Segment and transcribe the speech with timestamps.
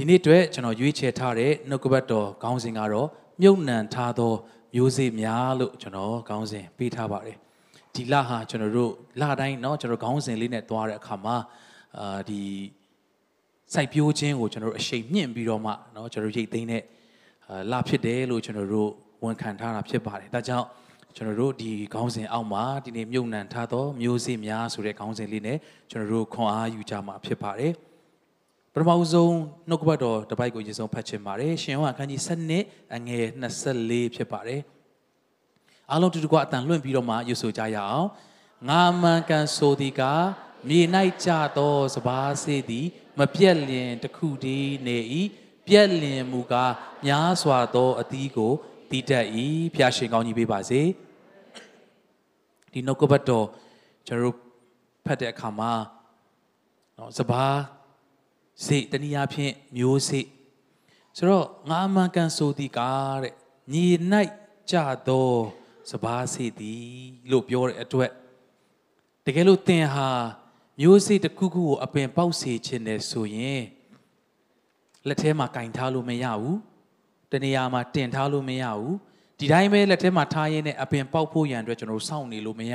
[0.02, 3.08] ီနေ့အတွက်ကျွန်တော်ရွေးချယ်ထားတဲ့နှုတ်ကပတ်တော်ခေါင်းစဉ်ကတော့
[3.42, 4.32] မြုပ်နှံထားသော
[4.74, 7.36] မျိုးစေ့များလို့ကျွန်တော်ခေါင်းစဉ်ပေးထားပါတယ်
[7.94, 11.36] ဒီလဟာကျွန်တော်တို့လတိုင်းเนาะကျွန်တော်ခေါင်းစဉ်လေးနဲ့သွားတဲ့အခါမှာ
[11.98, 12.40] အာဒီ
[13.74, 16.82] စိုက်ပျိုးခြင်းကိုကျွန်တော်တို့အရှိန်မြင့်ပြီးတော့မှเนาะကျွန်တော်ရိတ်သိမ်းတဲ့
[17.70, 18.90] လဖြစ်တယ်လို့ကျွန်တော်တို့
[19.24, 20.66] ဝန်ခံထားတာဖြစ်ပါတယ်ဒါကြောင့်
[21.16, 25.58] ကျွန်တော်တို့ဒီခေါင်းစဉ်အောက်မှာဒီနေ့မြုပ်နှံထားသောမျိုးစေ့များဆိုတဲ့ခေါင်းစဉ်လေးနဲ့
[25.90, 27.72] ကျွန်တော်တို့ခွန်အားယူကြမှာဖြစ်ပါတယ်
[28.73, 29.35] ပထမဆုံး
[29.69, 32.21] နှုတ်ကပတ်တော်တစ်ပိုက်ကိုရေဆုံးဖတ်ချင်ပါတယ်ရှင်ယောဟန်အခန်းကြီး
[32.57, 33.25] 7အငယ်
[33.69, 34.61] 24ဖြစ်ပါတယ်
[35.91, 38.07] အားလုံးတူတူကအတန်လွင့်ပြီးတော့မှယူဆိုကြရအောင်
[38.69, 40.01] ငါမှန်ကန်ဆိုသည်က
[40.67, 40.79] မြေ၌
[41.23, 42.87] ကြသောစပါးစေးသည်
[43.19, 44.97] မပြက်လျင်တခုတည်းနေ၏
[45.67, 46.73] ပြက်လျင်မူကား
[47.05, 48.53] များစွာသောအသီးကို
[48.89, 49.25] တည်တတ်၏
[49.75, 50.81] ဖျားရှင်ကောင်းကြီးပေးပါစေ
[52.71, 53.47] ဒီနှုတ်ကပတ်တော်
[54.07, 54.37] ကျွန်တော်တို့
[55.05, 55.71] ဖတ်တဲ့အခါမှာ
[56.97, 57.80] နော်စပါး
[58.65, 60.27] စိတ်တနည်းအားဖြင့်မျိုးစိတ်
[61.17, 63.33] ဆိုတော့ငါအမှန်ကန်ဆိုသည်ကားတဲ့
[63.73, 63.85] ညီ၌
[64.71, 64.75] ကြ
[65.07, 65.29] သော
[65.91, 66.83] စပါးစိတ်သည်
[67.31, 68.11] လို့ပြောတဲ့အတွက်
[69.25, 70.09] တကယ်လို့သင်ဟာ
[70.79, 73.63] မျိုးစိတ်တစ်ခုခုကိုအပင်ပေါက်စေခြင်းနဲ့ဆိုရင်
[75.07, 76.57] လက်ထဲမှာကင်ထားလို့မရဘူး
[77.31, 78.95] တနေရာမှာတင်ထားလို့မရဘူး
[79.39, 82.73] ဒီတိုင်းပဲလက်ထဲမှာထားရင်းနဲ့အပင်ပေါက်ဖို့ရန်အတွက်ကျွန်တော်စောင့်နေလို့မရ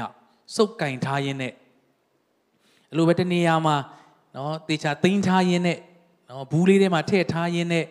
[0.56, 1.52] စုပ်ကင်ထားရင်းနဲ့
[2.90, 3.76] အဲ့လိုပဲတနေရာမှာ
[4.36, 5.78] နော်တေချာသိမ်းထားရင်းနဲ့
[6.30, 7.84] နော်ဘူးလေးထဲမှာထည့်ထားရင်းနဲ့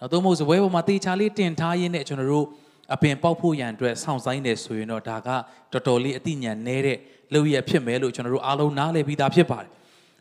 [0.00, 2.46] နော်သို့မဟုတ်စပွဲပေါ်မှာတေချာလေးတင်ထားရင်းနဲ့ကျွန်တော်တို့
[2.94, 5.28] အပင်ပေါက်ဖို့ရန်အတွက်စောင့်ဆိုင်နေဆိုရင်တော့ဒါက
[5.72, 6.98] တော်တော်လေးအသိဉာဏ်နေတဲ့
[7.32, 9.70] လုပ်ရဖြစ်မယ်လို့ကျွန်တော်တို့အားလုံးနားလည်ပြီးသားဖြစ်ပါတယ်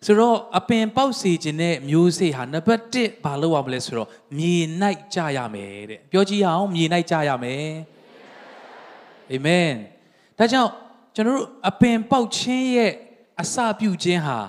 [0.05, 4.55] ဆိုတော့အပင်ပေါက်စီခြင်းတဲ့မျိုးစေ့ဟာနံပါတ်1ဘာလုပ်ရမလဲဆိုတော့မြေ၌
[5.13, 7.65] ကြရမယ်တဲ့ပြောကြည့်အောင်မြေ၌ကြရမယ်
[9.31, 9.71] အာမင်
[10.37, 10.71] ဒါကြောင့်
[11.15, 12.91] ကျွန်တော်တို့အပင်ပေါက်ခြင်းရဲ့
[13.41, 14.39] အစပြုခြင်းဟာ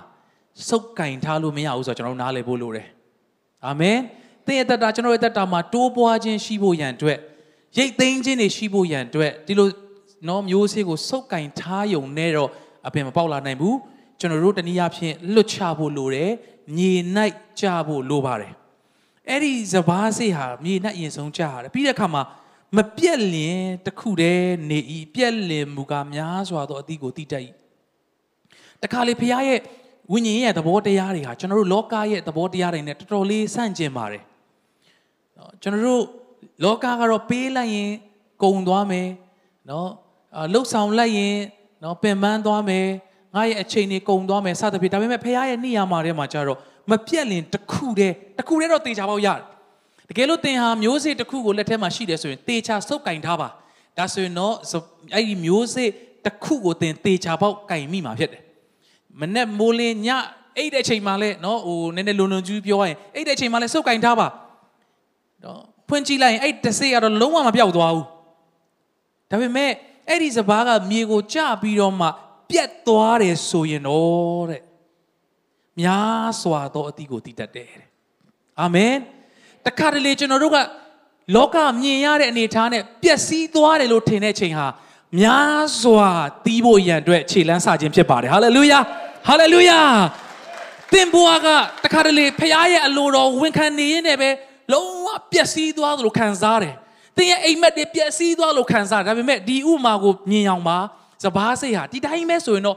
[0.68, 2.86] စုပ်ကင်ထားလို့မရဘူးဆိုတော့ကျွန်တော်တို့နားလည်ဖို့လိုတယ်
[3.66, 3.98] အာမင်
[4.46, 7.18] သင်ရဲ့တတကျွန်တော်ရဲ့တတမှာတိုးပွားခြင်းရှိဖို့ရန်အတွက်
[7.76, 9.68] ရိတ်သိမ်းခြင်းတွေရှိဖို့ရန်အတွက်ဒီလို
[10.28, 12.50] နော်မျိုးစေ့ကိုစုပ်ကင်ထားယုံနဲ့တော့
[12.86, 13.76] အပင်မပေါက်လာနိုင်ဘူး
[14.20, 16.30] ကျွန်တော်တို့တနည်းအားဖြင့်လွတ်ချဖို့လိုတယ်
[16.76, 16.92] မြေ၌
[17.60, 18.52] ကြဖို့လိုပါတယ်
[19.28, 22.22] အဲ့ဒီစဘာစေ့ဟာမြေ၌အရင်ဆုံးကြရတယ်ပြီးတဲ့အခါမှာ
[22.76, 27.42] မပြက်လင်တခုတည်းနေဤပြက်လင်မူကားများစွာသောအသီးကိုတိတတ်၏
[28.82, 29.60] တခါလေဖခင်ရဲ့
[30.12, 34.22] ဝိညာဉ်ရဲ့သဘောတရားတွေဟာကျွန်တော်တို့လောကရဲ့သဘောတရားတွေနဲ့တော်တော်လေးဆန့်ကျင်ပါတယ်
[35.36, 36.02] နော်ကျွန်တော်တို့
[36.64, 37.90] လောကကတော့ပေးလိုက်ရင်
[38.42, 39.08] ကုံသွားမယ်
[39.70, 39.88] နော်
[40.52, 41.36] လှုပ်ဆောင်လိုက်ရင်
[41.82, 42.86] နော်ပင်ပန်းသွားမယ်
[43.34, 46.58] ငါရဲ့အချိန်တွေကုံသွားမယ်စသဖြင့်ဒါပေမဲ့ဖခင်ရဲ့နေရာမှာထဲမှာကျတော့
[46.90, 49.42] မပြက်လင်တခုတည်းတခုတည်းတော့တေချာပေါက်ရတယ်
[50.08, 53.48] တကယ်လို့သင်ဟာမျိုးစေ့တစ်ခုကိုလက်ထဲမှာရှိတယ်ဆိုရင်တေချာစုပ်ကင်ထားပါ
[53.98, 54.54] ဒါဆိုရင်တော့
[55.14, 55.88] အဲ့ဒီမျိုးစေ့
[56.24, 58.43] တစ်ခုကိုသင်တေချာပေါက်ကင်မိမှာဖြစ်တယ်
[59.20, 60.08] မနဲ့မိုးလင်းည
[60.56, 64.28] အဲ့တဲ့အချိန်မှလည်းနော်ဟိုနည်းနည်းလုံလုံကျူးပြောရရင်အဲ့တဲ့အချိန်မှလည်းစုပ်ကင်ထားပါ
[65.44, 68.06] နော်ဖွင့်ကြည့်လိုက်ရင်အဲ့တဆေးကတော့လုံးဝမပြောက်သွားဘူး
[69.30, 69.70] ဒါပေမဲ့
[70.08, 72.08] အဲ့ဒီစပားကမြေကိုကျပြီးတော့မှ
[72.50, 74.62] ပြတ်သွားတယ်ဆိုရင်တော့တဲ့
[75.80, 77.88] များစွာသောအသီးကိုတည်တတ်တယ်တဲ့
[78.60, 78.94] အာမင်
[79.66, 80.58] တခါတလေကျွန်တော်တို့က
[81.36, 84.66] လောကမြင်ရတဲ့အနေအထားနဲ့ပျက်စီးသွားတယ်လို့ထင်တဲ့ချိန်ဟာ
[85.18, 86.10] များစွာ
[86.44, 88.78] တီးဖို့ရန်အတွက်ခြေလန်းစခြင်းဖြစ်ပါတယ်ဟာလေလုယာ
[89.28, 89.80] ဟာလေလုယာ
[90.92, 91.48] သင်ဘွားက
[91.84, 94.30] တခါတလေဖခင်ရဲ့အလိုတော်ဝန်ခံနေရင်လည်းပဲ
[94.72, 96.74] လုံးဝပျက်စီးသွားသလိုခံစားတယ်
[97.16, 100.78] သင်ရဲ့အိမ်မက်တွေပျက်စီးသွားလို့ခံစားဒါပေမဲ့ဒီဥမာကိုမြင်အောင်ပါ
[101.24, 102.76] စပားစိတ်ဟာဒီတိုင်းပဲဆိုရင်တော့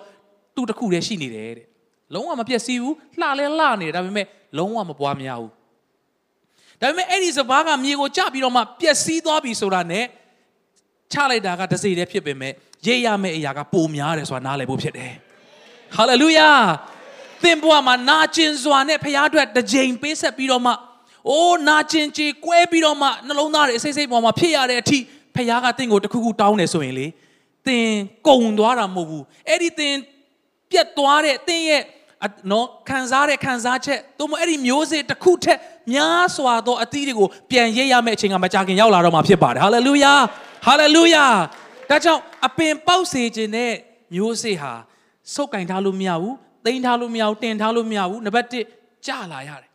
[0.55, 1.67] သူ့တစ်ခုတည်းရှိနေတယ်တဲ့
[2.13, 4.25] လုံးဝမပျက်စီးဘူးလှလဲလှနေတယ်ဒါပေမဲ့
[4.57, 5.51] လုံးဝမပွားများဘူး
[6.81, 10.05] ဒါပေမဲ့အဲ့ဒီစပားကမြေကိုကျပြီးတော့မှပျက်စီးသွားပြီဆိုတာနဲ့
[11.13, 12.53] ချလိုက်တာကတစိတည်းဖြစ်ပေမဲ့
[12.85, 15.13] ရေးရမယ့်အရာကပိုများတယ်ဆိုတာနားလည်ဖို့ဖြစ်တယ်
[15.95, 16.49] ဟာလေလုယာ
[17.43, 20.73] သင်ဘဝမှာနာကျင်စွာနဲ့ဖခင်အတွက်တစ်ကြိမ်ပေးဆက်ပြီးတော့မှ
[21.29, 24.99] အိုးနာကျင်ကြေကွဲပြီးတော့မှနှလုံးသားတွေအစိမ့်စိမ့်ပေါ်မှာဖြစ်ရတဲ့အထိ
[25.35, 27.07] ဖခင်ကတင့်ကိုတခုခုတောင်းတယ်ဆိုရင်လေ
[27.67, 27.87] သင်
[28.27, 29.95] ကုံသွားတာမဟုတ်ဘူးအဲ့ဒီသင်
[30.71, 31.83] ပြတ်သွားတဲ့သင်ရဲ့
[32.51, 35.59] နော်ခံစားတဲ့ခံစားချက်သို့မဟုတ်အဲ့ဒီမျိုးစေ့တစ်ခုထက်
[35.93, 40.13] များစွာသောအသီးတွေကိုပြန်ရိပ်ရမယ့်အချိန်ကမကြာခင်ရောက်လာတော့မှာဖြစ်ပါတယ်ဟာလေလုယာ
[40.67, 41.25] ဟာလေလုယာ
[41.89, 43.73] ဒါကြောင့်အပင်ပေါက်စေခြင်းနဲ့
[44.15, 44.73] မျိုးစေ့ဟာ
[45.33, 46.35] စုပ်ကင်ထားလို့မရဘူး
[46.65, 49.71] တိန်ထားလို့မရဘူးတင်ထားလို့မရဘူးနံပါတ်1ကြာလာရတယ်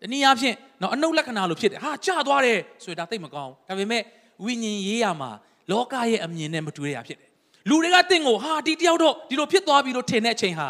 [0.00, 4.02] တနည်းအားဖြင့်နော်အနုလက္ခဏာလိုဖြစ်တယ်ဟာကြာသွားတယ်ဆိုတာသိမကောင်းဒါပေမဲ့
[4.44, 5.30] ဝိညာဉ်ရေးရမှာ
[5.70, 7.30] လောကရဲ့အမြင်နဲ့မတူတဲ့အရာဖြစ်တယ်
[7.68, 10.68] လူတွေကတင့်ကိုဟာဒီတယောက်တော့ဒီလိုဖြစ်သွားပြီလို့ထင်တဲ့အချိန်ဟာ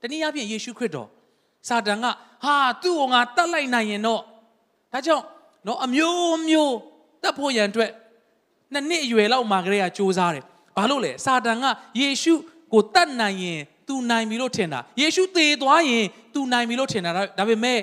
[0.00, 1.08] တနည်းအားဖြင့်ယေရှုခရစ်တော်
[1.68, 2.06] စာတန်က
[2.44, 4.20] ဟာသူ့ကိုငါတတ်လိုက်နိုင်ရင်တော့
[4.92, 5.24] ဒါကြောင့်
[5.66, 6.74] နော်အမျိုးမျိုး
[7.24, 7.90] တတ်ဖို့ရန်အတွက်
[8.72, 10.44] နှစ်နှစ်အရွယ်လောက်မှာကလေးကစူးစမ်းတယ်
[10.76, 11.64] ဘာလို့လဲစာတန်က
[12.00, 12.34] ယေရှု
[12.72, 16.04] ကိုတတ်နိုင်ရင်သူနိုင်ပြီလို့ထင်တာယေရှုသေသွားရင်
[16.34, 17.78] သူနိုင်ပြီလို့ထင်တာဒါပေမဲ့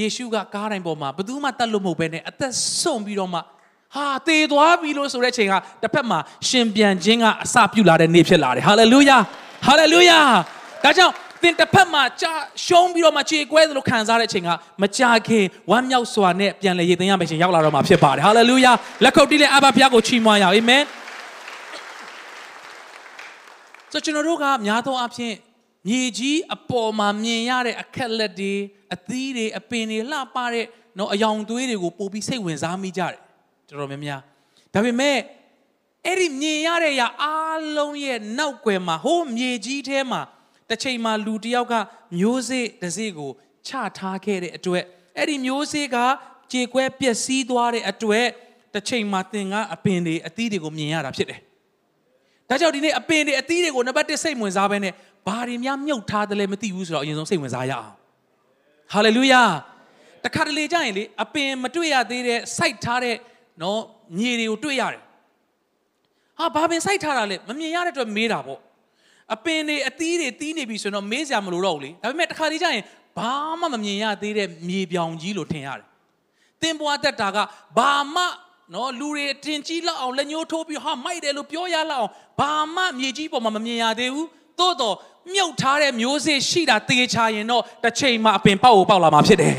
[0.00, 3.40] ယေရှုကကားတိုင်းပေါ်မှာဘယ်သူမှတတ်လို့မဟုတ်ဘဲနဲ့အသက်ဆုံးပြီးတော့မှ
[3.94, 9.18] ဟာသေသွားပြီလို့ဆိုတဲ့အချိန်ကတစ်ဖက်မှာရှင်ပြန်ခြင်းကအစပြုလာတဲ့နေ့ဖြစ်လာတယ်ဟာလေလုယာ
[9.66, 10.18] ဟာလေလုယာ
[10.84, 12.32] ဒါကြောင့် သင်တစ်ဖက်မှာကြာ
[12.66, 14.50] ရှုံးပြီးတော့မှခြေကွဲသလိုခံစားတဲ့အချိန်က
[14.82, 18.72] မကြာခင်ဝမ်းမြောက်စွာနဲ့ပြန်လေရည်သိမ်းရမယ့်ချိန်ရောက်လာတော့မှာဖြစ်ပါတယ်ဟာလေလုယာ
[19.04, 20.82] လက်ခုပ်တီးလက်အဘဘုရားကိုချီးမွမ်းရအောင်အာမင်
[23.92, 25.34] ဆိုကျွန်တော်တို့ကများသောအားဖြင့်
[25.88, 28.54] မြေကြီးအပေါ်မှာမြင်ရတဲ့အခက်လက်တွေ
[28.94, 30.66] အသီးတွေအပင်တွေလှပတဲ့
[30.98, 33.14] နော်အယောင်သွေးတွေကိုပို့ပြီးစိတ်ဝင်စားမိကြတယ်
[33.68, 34.20] တော်တော်များများ
[34.74, 35.18] ဒါပေမဲ့
[36.06, 40.20] အဲ့ဒီမြင်ရတဲ့အရာအားလုံးရဲ့နောက်ွယ်မှာဟိုးမြေကြီးထဲမှာ
[40.70, 41.74] တစ်ချိန်မှာလူတစ်ယောက်က
[42.18, 43.30] မျိုးစေ့တစ်စေ့ကို
[43.66, 44.84] ချထားခဲ့တဲ့အတွက်
[45.16, 45.96] အဲ့ဒီမျိုးစေ့က
[46.52, 48.26] ကြေကွဲပျက်စီးသွားတဲ့အတွက်
[48.74, 51.40] တစ်ချိန်မှာသင်ကအပင်တွေအသီးတွေကိုမြင်ရတာဖြစ်တယ်
[52.48, 54.92] ဒါကြောင့်ဒီနေ့အပင်တွေအသီးတွေကိုနံပါတ်1စိတ်ဝင်စားပဲနဲ့
[55.26, 57.90] ဘာတွေများမြုပ်ထားတယ်လဲမသိဘူးဆိုတော့အရင်ဆုံးစိတ်ဝင်စားရအောင်
[58.92, 59.42] ဟာလေလုယာ
[60.24, 63.16] တခါတလေကြာရင်လေအပင်မတွေ့ရသေးတဲ့စိုက်ထားတဲ့
[63.62, 63.82] နော်
[64.16, 65.02] မြေတွေကိုတွေ့ရတယ်
[66.38, 68.60] ဟာဘာပင်စိုက်ထားတာလဲမမြင်ရတဲ့အတွက်မေးတာပေါ့
[69.34, 72.84] အပင်တွေအသီးတွေတီးနေပြီဆိုတော့မေးစရာမလိုတော့ဘူးလေဒါပေမဲ့တခါတလေကြာရင်
[73.18, 75.86] ဘာမှမမြင်ရသေးတဲ့မြေပြောင်ကြီးလို့ထင်ရတယ်
[76.62, 77.38] သင်ဘွားတက်တာက
[77.78, 78.24] ဘာမှ
[78.74, 84.28] နော်လူတွေတင်ကြီးလောက်အောင်လက်ညှိုးထိုးပြီးဟာမိုက်တယ်လို့ပြောရလောက်အောင်ဘာမှမြေကြီးပေါ်မှာမမြင်ရသေးဘူး
[84.58, 84.96] သို့တော့
[85.34, 89.54] မြုပ်ထားတဲ့မျိုးစေ့ရှိတာတေချာရင်တော့တစ်ချိန်မှာအပင်ပေါက်ကိုပေါက်လာမှာဖြစ်တယ်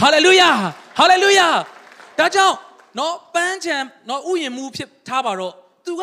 [0.00, 0.50] ဟာလေလုယာ
[0.98, 1.48] ဟာလေလုယာ
[2.18, 2.56] ဒါကြောင့်
[2.98, 3.76] နော်ပန်းချံ
[4.08, 5.54] နော်ဥယျာဉ်မှုဖြစ်ထားပါတော့
[5.86, 6.02] तू က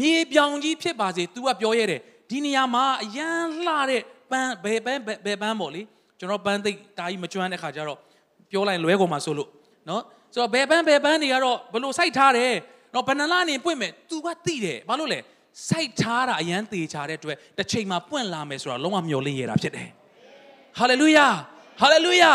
[0.00, 2.00] မြေပြောင်ကြီးဖြစ်ပါစေ तू ကပြောရဲတယ်
[2.30, 5.82] ဒီနေရာမှာအရန်လှတဲ့ပန်းဘယ်ပန်းဘယ်ပန်းပေါ့လေ
[6.18, 7.98] ကျွန်တော်ပန်းသိတာကြီးမကျွမ်းတဲ့ခါကျတော့
[8.50, 9.48] ပြောလိုက်လွဲကုန်မှာဆိုလို့
[9.88, 10.02] နော်
[10.32, 12.52] ဆိုတော့ဘယ်ပန်းဘယ်ပန်းတွေကတော့ဘလို့စိုက်ထားတယ်
[12.94, 15.18] နော်ဘယ်နှလားနေပွင့်မယ် तू ကသိတယ်ဘာလို့လဲ
[15.68, 19.88] စိုက်ထားတာအရန်သေးချာတဲ့အတွက်တစ်ချိန်မှာပွင့်လာမယ်ဆိုတော့လုံးဝမျှော်လင့်ရတာဖြစ်တယ်
[20.78, 21.26] ဟာလေလုယာ
[21.80, 22.32] ဟာလေလုယာ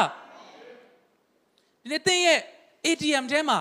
[1.82, 2.40] ဒီနေ့သင်ရဲ့
[2.86, 3.60] ATM ထဲမှာ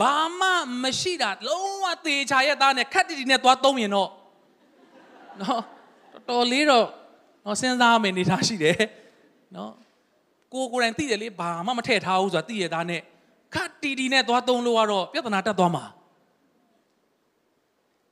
[0.00, 0.48] ဘာမှ
[0.82, 4.08] မရှိတာလုံးဝသေးချာရဲ့သားနဲ့ခက်တီတီနဲ့သွားသုံးရင်တော့
[5.40, 5.62] နော်
[6.14, 6.86] တော်တော်လေးတော့
[7.44, 8.76] နော်စဉ်းစားမယ်နေထားရှိတယ်
[9.56, 9.72] နော်
[10.52, 13.00] ကိုကိုယ်တိုင်သိတယ်လေဘာမှမထည့်ထားဘူးဆိုတာသိရသားနဲ့
[13.54, 15.84] ခက်တီတီနဲ့သွားသုံးလို့ကတော့ပြဿနာတက်သွားမှာ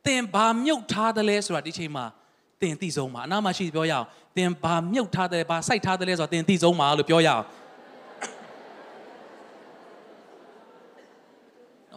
[0.07, 2.05] သင်ဘာမြုပ်ထားတယ်လဲဆိုတာဒီချိန်မှာ
[2.61, 4.07] သင်သိဆုံးပါအနာမရှိပြောရအောင်
[4.37, 7.43] သင်ဘာမြုပ်ထားတယ်ဘာစိုက်ထားတယ်လဲဆိုတာသင်သိဆုံးပါလို့ပြောရအောင်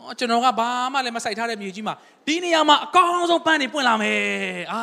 [0.03, 1.95] နော်ကျွန်တော်ကဘာမှလည်းမစိုက်ထားတဲ့မြေကြီးမှာ
[2.27, 4.19] ဒီနေရာမှာအကောင်းဆုံးပန်းနေပွင့်လာမယ်
[4.73, 4.81] အာ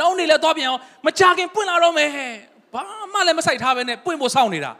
[0.00, 2.10] နောက်နေလဲတော့ပြန်အောင်မကြခင်ပွင့်လာတော့မယ်
[2.74, 2.82] ဘာ
[3.12, 4.72] မှလည်းမစိုက်ထားပဲနဲ့ပွင့်ဖို့စောင့်နေတာ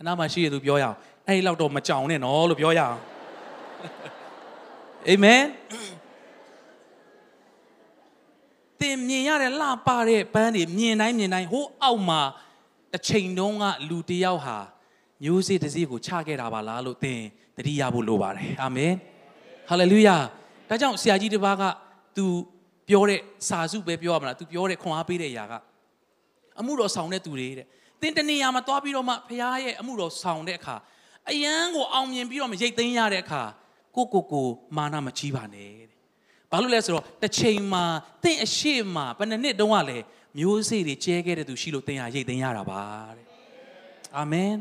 [0.00, 0.96] အနာမရှိရသူပြောရအောင်
[1.26, 2.98] အဲ့ဒီလောက်တော့မကြောင်နဲ့နော်လို့ပြောရအောင်
[5.08, 5.42] အာမင်
[8.80, 12.20] သင်မြင်ရတဲ့လှပတဲ့ပန်းတွေမြင်တိုင်းမြင်တိုင်းဟိုးအောက်မှာ
[12.92, 14.58] တစ်ချိန်တုန်းကလူတယောက်ဟာ
[15.24, 17.20] မျိုးစေ့တစ်စီးကိုချခဲ့တာပါလားလို့သင်
[17.56, 18.92] တတိယဖို့လိုပါတယ်အာမင်
[19.68, 20.16] ဟာလေလုယာ
[20.68, 21.64] ဒါကြောင့်ဆရာကြီးတစ်ပါးက
[22.16, 22.24] तू
[22.88, 25.52] ပြောတဲ့စာစုပဲပြောရမလား तू ပြောတဲ့ခွန်အားပေးတဲ့အရာက
[26.60, 27.66] အမှုတော်ဆောင်တဲ့သူတွေတဲ့
[28.02, 30.76] သင်တနေရာမှာသွားပြီးတော့မှဖခင်ရဲ့အမှုတော်ဆောင်တဲ့အခါ
[31.30, 33.42] အယံကိုအောင်မြင်ပြီးတော့မရိတ်သိမ်းရတဲ့အခါ
[33.96, 35.96] ကိုကိုကိုမာနမကြီးပါနဲ့တဲ့
[36.50, 37.84] ဘာလို့လဲဆိုတော့တစ်ချိန်မှာ
[38.22, 39.98] သင်အရှိမဘယ်နှစ်နှစ်တုန်းကလဲ
[40.38, 42.82] မျိုးစေ့တွေကျဲခဲ့တဲ့သူရှိလို့သင်ဟာရိတ်သိမ်းရတာပါ
[43.16, 43.26] တဲ့
[44.16, 44.52] အာမင်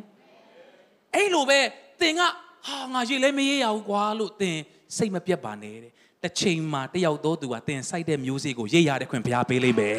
[1.15, 1.61] အဲ့လိုပဲ
[2.01, 2.21] သင်က
[2.67, 4.57] ဟာငါရိတ်လဲမရရဘူးကွာလို့သင်
[4.97, 5.93] စိတ်မပြတ်ပါနဲ့တဲ့
[6.23, 9.99] တစ်ချိန်မှာတယောက်သောသူကသင်စိုက်တဲ့မျိုးစေ့ကိုရိတ်ရတဲ့ခွင့်ဘုရားပေးလိမ့်မယ်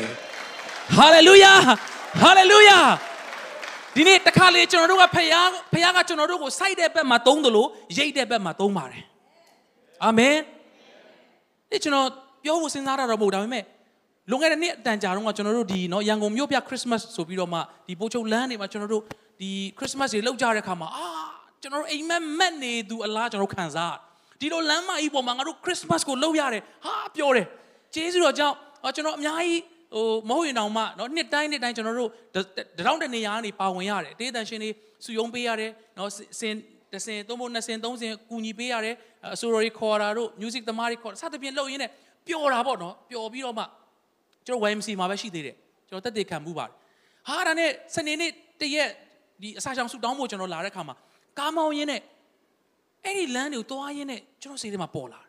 [0.98, 1.54] ဟာလေလုယာ
[2.22, 2.80] ဟာလေလုယာ
[3.96, 9.04] ဒီနေ့တခါလေကျွန်တော်တို့ကဖခင်ဖခင်ကကျွန်တော်တို့ကိုစိုက်တဲ့ဘက်မှာသုံးတယ်လို့ရိတ်တဲ့ဘက်မှာသုံးပါတယ်
[10.04, 10.36] အာမင်
[11.70, 12.08] ဒီကျွန်တော်
[12.44, 13.64] ပြောဖို့စဉ်းစားတာတော့မဟုတ်ဒါပေမဲ့
[14.30, 19.04] လွန်ခဲ့တဲ့နှစ်အတန်ကြာတော့ကကျွန်တော်တို့ဒီเนาะရန်ကုန်မြို့ပြခရစ်စမတ်ဆိုပြီးတော့မှဒီပိုးချုပ်လမ်းတွေမှာကျွန်တော်တို့
[19.40, 21.08] ဒီခရစ်စမတ်တွေလောက်ကြတဲ့ခါမှာအာ
[21.62, 23.96] ကျွန်တော်တို့အိမ်မက်မက်နေသူအလားကျွန်တော်ခံစား
[24.40, 27.48] ဒီလိုလမ်းမကြီးပေါ်မှာငါတို့ခရစ်စမတ်ကိုလောက်ရတယ်ဟာပြောတယ်
[27.94, 28.56] ကျေးဇူးတော်ကြောင့်
[28.96, 29.62] ကျွန်တော်အများကြီး
[29.96, 32.10] ဟိုမဟုတ်ရင်တောင်မှเนาะနှစ်တိုင်းနှစ်တိုင်းကျွန်တော်တို့
[32.78, 34.70] တရောင်းတနေရာကနေပါဝင်ရတယ်တေးတန်ရှင်တွေ
[35.06, 36.08] စုယုံပေးရတယ်เนาะ
[36.40, 36.56] စင်
[36.94, 38.96] တစင်သုံးဖို့နှစ်စင်သုံးစင်ကူညီပေးရတယ်
[39.34, 41.92] အဆိုတော်တွေခေါ်တာတို့ music သမားတွေခေါ်တာစသဖြင့်လုပ်ရင်းနဲ့
[42.28, 43.66] ပျော်တာပေါ့နော်ပျော်ပြီးတော့မှ
[44.46, 45.56] ကျွန်တော် YMC မှာပဲရှိသေးတယ်
[45.90, 46.74] ကျွန်တော်တက်တည်ခံမှုပါတယ်
[47.28, 48.90] ဟာဒါနဲ့စနေနေ့တရက်
[49.43, 50.95] ဒီအစာချောင်ဆူတောင်းဖို့ကျွန်တော်လာတဲ့ခါမှာ
[51.39, 52.03] ကားမောင်းရင်းနဲ့
[53.05, 55.21] အဲ့ဒီလမ်းတွေကိုသွားရင်းနဲ့ကျွန်တော်စိတ်ထဲမှာပေါ်လာ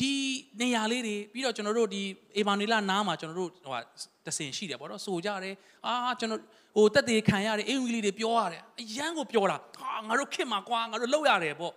[0.00, 0.12] ဒီ
[0.60, 2.02] နေရာလေးတွေပြီးတော့ကျွန်တော်တို့ဒီ
[2.36, 3.80] အေမာနီလာနားမှာကျွန်တော်တို့ဟို
[4.26, 5.54] တဆင်ရှိတယ်ပေါ့နော်ဆိုကြတယ်
[5.86, 6.40] အာကျွန်တော်
[6.76, 11.74] ဟိုတက်သေးခံရတယ်အင်္ဂလိပ်တွေပြောရတယ်အရန်ကိုပြောတာဟာငါတို့ခင်မှာကွာငါတို့လောက်ရတယ်ပေါ့ဒ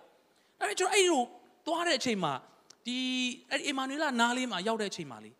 [0.58, 1.08] ပေမဲ့ကျွန်တော်အဲ့ဒီ
[1.66, 2.32] သွားတဲ့အချိန်မှာ
[2.86, 2.96] ဒီ
[3.50, 5.30] အဲ့ဒီအေမာနီလာနားလေးမှာရောက်တဲ့အချိန်မှာလေ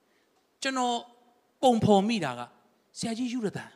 [0.62, 0.96] ကျွန်တော်
[1.62, 2.40] ပုံဖော်မိတာက
[2.98, 3.70] ဆရာကြီးယူရတန်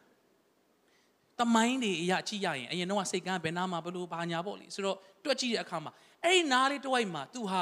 [1.40, 5.92] တမိုင်းတွေအရာကြည့်ရရင်အရင်တော့စိတ်ကန်းဘယ်နာမှာဘလို့ဘာညာပေါ့လေဆိုတော့တွက်ကြည့်တဲ့အခါမှာ
[6.24, 7.62] အဲ့ဒီနားလေးတစ်ဝိုက်မှာသူဟာ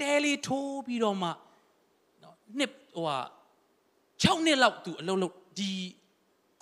[0.00, 1.28] တဲလေးထိုးပြီးတော့မှ
[2.22, 3.18] နော်နှစ်ဟိုဟာ
[4.22, 5.70] 6နှစ်လောက်သူအလုပ်လုပ်ဒီ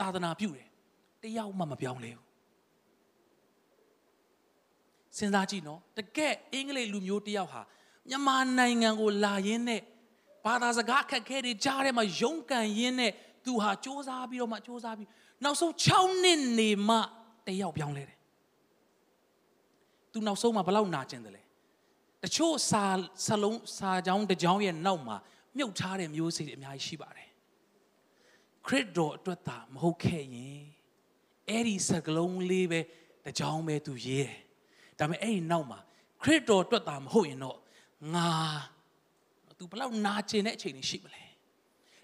[0.01, 0.69] သာသနာပြုတယ်
[1.23, 2.27] တယောက်မှမပြောင်းလဲဘူး
[5.17, 7.63] စဉ်းစားကြည့်နော်တကယ်အင်္ဂလိပ်လူမျိုးတယောက်ဟာ
[8.09, 9.81] မြန်မာနိုင်ငံကိုလာရင်းနဲ့
[10.45, 13.13] ဘာသာစကားအခက်ခဲတွေကြားထဲမှာရုန်းကန်ရင်းနဲ့
[13.45, 15.09] သူဟာစ조사ပြီးတော့မှစ조사ပြီး
[15.44, 16.98] နောက်ဆုံး6နှစ်နေမှ
[17.48, 18.18] တယောက်ပြောင်းလဲတယ်
[20.12, 21.44] သူနောက်ဆုံးမှဘလောက်နာကျင်တယ်လဲ
[22.24, 22.84] တချို့စာ
[23.26, 25.18] စလုံးစာကြောင်းတစ်ကြောင်းရဲ့နောက်မှာ
[25.58, 27.30] မြုပ်ထားတဲ့မျိုးစေ့တွေအများကြီးရှိပါတယ်
[28.66, 30.62] ခရစ်တော်အတွက်သာမဟုတ်ခဲ့ရင်
[31.50, 32.80] အဲ့ဒီစကလုံးလေးပဲ
[33.26, 34.36] တစ်ကြောင်းပဲသူရေးတယ်
[35.00, 35.80] ဒါပေမဲ့အဲ့ဒီနောက်မှာ
[36.24, 37.58] ခရစ်တော်အတွက်သာမဟုတ်ရင်တော့
[38.16, 38.30] ငါ
[39.58, 41.24] သူဘလောက်နာကျင်တဲ့အချိန်တွေရှိမလဲ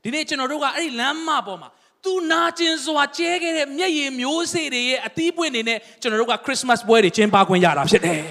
[0.03, 1.69] ဒီနေ့ကျွန်တော်တို့ကအဲ့ဒီလမ်းမပေါ်မှာ
[2.05, 8.21] သူနာကျင်စွာကျဲခဲ့တဲ့မျက်ရည်မျိုးစေ့တွေရဲ့အသီးပွင့်တွေနဲ့ကျွန်တော်တို့ကခရစ်စမတ်ပွဲတွေကျင်းပခွင့်ရတာဖြစ်တယ်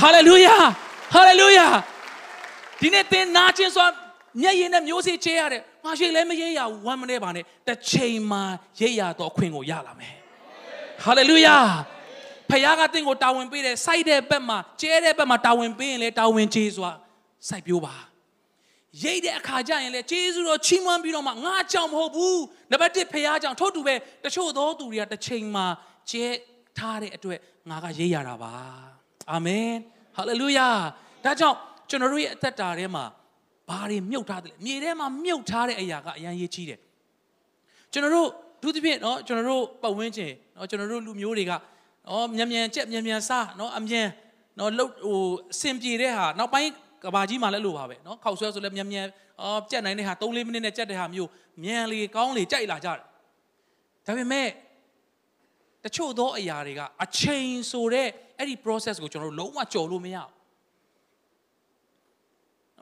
[0.00, 0.56] ဟာလေလုယာ
[1.14, 1.66] ဟာလေလုယာ
[2.80, 3.86] ဒီနေ့သင်နာကျင်စွာ
[4.42, 8.42] မျက်ရည်နဲ့မျိုးစေ့ကျဲရတယ်ငါရှိလည်းမရိပ်ရဘူးဝမ်းမနေပါနဲ့တစ်ချိန်မှာ
[8.80, 10.14] ရိပ်ရတော့ခွင့်ကိုရလာမယ်
[11.04, 11.56] ဟာလေလုယာ
[12.50, 16.90] ဖခင်ကတင့်ကိုတာဝန်ပေးတယ်စိုက်တဲ့ဘက်မှာကျဲတဲ့ဘက်မှာတာဝန်ပေးရင်လေတာဝန်ကျေးစွာ
[17.48, 17.94] စိုက်ပြိုးပါ
[19.03, 25.65] ရိတ်တဲ့အခါကျရင်လေကျေးဇူးတော်ချီးမွမ်းပြီးတော့မှငါကြောင့်မဟုတ်ဘူးနံပါတ်1ဖခင်ကြောင့်ထို့တူပဲတချို့သောသူတွေကတစ်ချိန်မှာ
[26.09, 26.25] ကျဲ
[26.77, 28.53] ထားတဲ့အတွက်ငါကရိတ်ရတာပါ
[29.31, 29.69] အာမင်
[30.15, 30.69] ဟာလေလုယာ
[31.25, 31.57] ဒါကြောင့်
[31.89, 33.03] ကျွန်တော်တို့ရဲ့အသက်တာထဲမှာ
[33.69, 36.79] ဘာတွေမြုပ်ထားတယ်လဲမြေထဲမှာမြုပ်ထားတဲ့အရာကအရန်ရေးကြီးတယ်
[37.91, 38.29] ကျွန်တော်တို့
[38.63, 41.51] ဒုတိယเนาะကျွန်တော်တို့ပတ်ဝန်းကျင်เนาะကျွန်တော်တို့လူမျိုးတွေက
[42.07, 44.07] နော်မြန်မြန်ကြက်မြန်မြန်စားနော်အမြန်
[44.59, 45.21] နော်လှုပ်ဟို
[45.53, 46.69] အစင်ပြေတဲ့ဟာနောက်ပိုင်း
[47.04, 49.06] ကဘာကြီးမှလည်းလို့ပါပဲနော်ခောက်ဆွဲဆိုလည်းမြန်မြန်
[49.42, 51.28] အော်ကြက်နိုင်တဲ့ဟာ3-4မိနစ်နဲ့ကြက်တဲ့ဟာမျိုး
[51.64, 52.98] မြန်လေကောင်းလေကြိုက်လာကြတယ်
[54.06, 54.48] ဒါပေမဲ့
[55.84, 58.08] တချို့သောအရာတွေကအချိန်ဆိုတဲ့
[58.38, 60.16] အဲ့ဒီ process ကိုကျွန်တော်တို့လုံးဝကြော်လို့မရ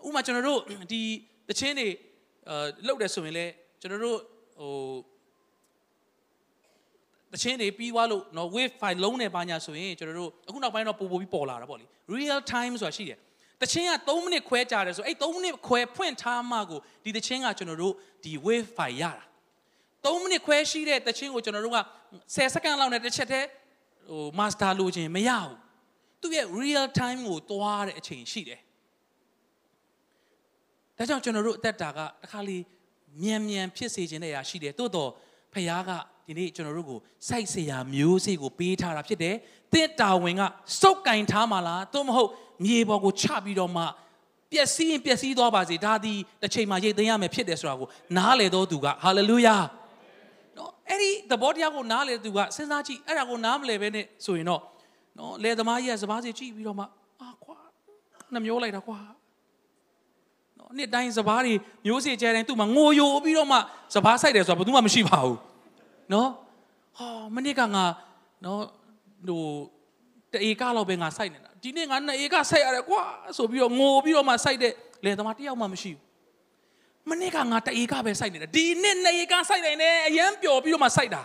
[0.05, 0.61] ဘူးဥပမာကျွန်တော်တို့
[0.93, 1.00] ဒီ
[1.49, 1.88] တချင်းတွေ
[2.49, 2.55] အဲ
[2.87, 4.19] လှုပ်တယ်ဆိုရင်လည်းကျွန်တော်တို့
[4.59, 4.73] ဟို
[7.33, 13.19] တချင်းတွေပြီးသွားလို့နော် wave file လုံးနေပါညာဆိုရင်ကျွန်တော်တို့အခုနောက်ပိုင်းတော့ပို့ပို့ပြီးပေါ်လာတာပေါ့လေ real time ဆိုတာရှိတယ်
[13.62, 19.25] တခြင်းက3မိနစ်ခွဲကြာတယ်ဆိုအဲ့3မိနစ်ခွဲဖွင့်ထားမှကိုဒီတခြင်းကကျွန်တော်တို့ဒီ wave file ရတာ
[20.04, 21.78] 3မိနစ်ခွဲရှိတဲ့တခြင်းကိုကျွန်တော်တို့က
[22.14, 23.49] 10စက္ကန့်လောက်နဲ့တစ်ချက်တည်း
[24.09, 25.57] ဟို master လိုချင်မရဘူး
[26.21, 28.61] သူရဲ့ real time ကိုတွားတဲ့အချိန်ရှိတယ်
[30.97, 32.59] ဒါကြောင့်ကျွန်တော်တို့အသက်တာကတစ်ခါလေ
[33.23, 35.11] မြန်မြန်ဖြစ်စေခြင်းတဲ့အရာရှိတယ်သို့တော့
[35.52, 35.90] ဖခင်က
[36.26, 39.37] ဒီနေ့ကျွန်တော်တို့ကိုစိုက်စရာမျိုးစေ့ကိုပေးထားတာဖြစ်တယ်
[39.73, 40.42] တင့်တာဝင်က
[40.81, 42.31] စုပ်ကင်ထားမှာလားသို့မဟုတ်
[42.64, 43.85] မြေပေါ်ကိုချပြီးတော့မှ
[44.52, 49.57] ပျက်စီးရင်ပျက်စီးသွားပါစေဒါသည်တစ်ချိန်မှာရိတ်သိမ်းရမယ်ဖြစ်တယ်ဆိုတာကိုနားလေတော့သူကဟာလေလုယာ
[50.57, 54.62] နော်အဲ့ဒီသဘောတရားကိုနားလေသူကစဉ်းစားကြည့်အဲ့ဒါကိုနားမလဲပဲနဲ့ဆိုရင်တော့
[55.19, 56.85] နော်လေသမားကြီးကစပားစီကြည့်ပြီးတော့မှ
[57.21, 57.59] အာကွာ
[58.33, 58.99] နှမျိုးလိုက်တာကွာ
[60.59, 61.54] နော်နှစ်တိုင်းစပားတွေ
[61.87, 63.59] မျိုးစေ့ကျဲတိုင်းသူ့မှာငိုယိုပြီးတော့မှ
[63.95, 65.38] စပားဆိုင်တယ်ဆိုတာဘယ်သူမှမရှိပါဘူး
[66.12, 66.28] နော်
[66.99, 67.85] ဟာမနစ်ကငါ
[68.45, 68.61] နော်
[69.28, 69.42] ဟို
[70.33, 73.03] တအေကလောက်ပဲငါစိုက်နေတာဒီနေ့ငါနှစ်အေကစိုက်ရတယ်ကွာ
[73.37, 74.73] ဆိုပြီးတော့ငိုပြီးတော့မှစိုက်တဲ့
[75.05, 76.01] လယ်သမားတယောက်မှမရှိဘူး
[77.09, 81.23] မနစ်ကငါတအေကပဲစိုက်နေတာဒီနေ့နှစ်အေကစိုက်နိုင်တယ်အရန်ပျော်ပြီးတော့မှစိုက်တာ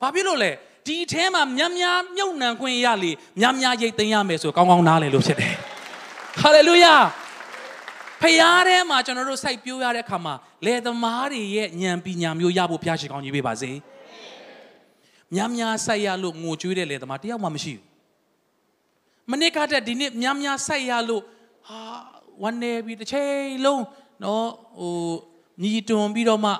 [0.00, 0.50] ဘာဖြစ်လို့လဲ
[0.86, 3.10] ဒီအဲထဲမှာများများမြုပ်နှံခွင့်ရလေ
[3.40, 5.52] များများရိတ်သိမ်းရမယ်ဆိုကောင်းကောင်းနားလည်လို့ဖြစ်တယ်
[6.40, 6.94] ဟာလေလုယာ
[8.22, 10.34] ဖရားထဲမှာကျွန်တော်တို့စိုက်ပျိုးရတဲ့အခါမှာ
[10.66, 13.70] လယ်သမားတွေရဲ့ဉာဏ်ပညာမျိုးရဖို့ဘုရားရှိခိုးကြီးပေးပါစေ။
[15.34, 17.93] များများစိုက်ရလို့ငိုကြွေးတဲ့လေသမားတယောက်မှမရှိဘူး
[19.30, 21.22] မနစ်ကတည်းကဒီနေ့များများစိုက်ရလို့
[21.68, 21.78] ဟာ
[22.42, 23.84] ဝမ်းနေပြီးတစ်ချိန်လုံး
[24.22, 25.14] နော်ဟို
[25.62, 26.54] ညီတွန်ပြီးတော့မှတ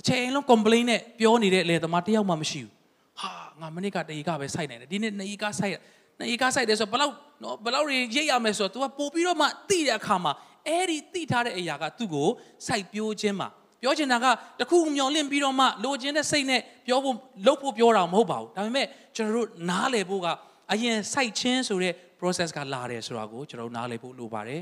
[0.00, 2.72] စ်ချိန်လုံး complain နဲ့ပြောနေတဲ့လေသမားတယောက်မှမရှိဘူး
[3.20, 5.78] ဟာငါမနစ်ကတရေကပဲစိုက်နိုင်တယ်ဒီနေ့နှစ်ရေကစိုက်
[6.18, 10.32] နှစ်ရေကစိုက်တယ်ဆိုဘယ်လောက်နော်ဘယ်လောက်ရိပ်ရမယ်ဆိုတော့ तू ကပို့ပြီးတော့မှသိတဲ့အခါမှာ
[10.68, 12.28] အဲ့ဒီသိထားတဲ့အရာကသူ့ကို
[12.66, 13.48] စိုက်ပျိုးခြင်းမှာ
[13.82, 14.26] ပြောချင်တာက
[14.60, 18.86] တခုမျောလင့်ပြီးတော့မှလိုချင်တဲ့စိတ်နဲ့ပြောဖို့လုပ်ဖို့ပြောတာမဟုတ်ပါဘူးဒါပေမဲ့
[19.16, 20.28] ကျွန်တော်တို့နားလည်ဖို့က
[20.71, 24.61] အရင်စိုက်ချင်းဆိုတဲ့ process ကလာတယ်ဆိုတာကိုကျွန်တော်တို့နားလည်ဖို့လိုပါတယ်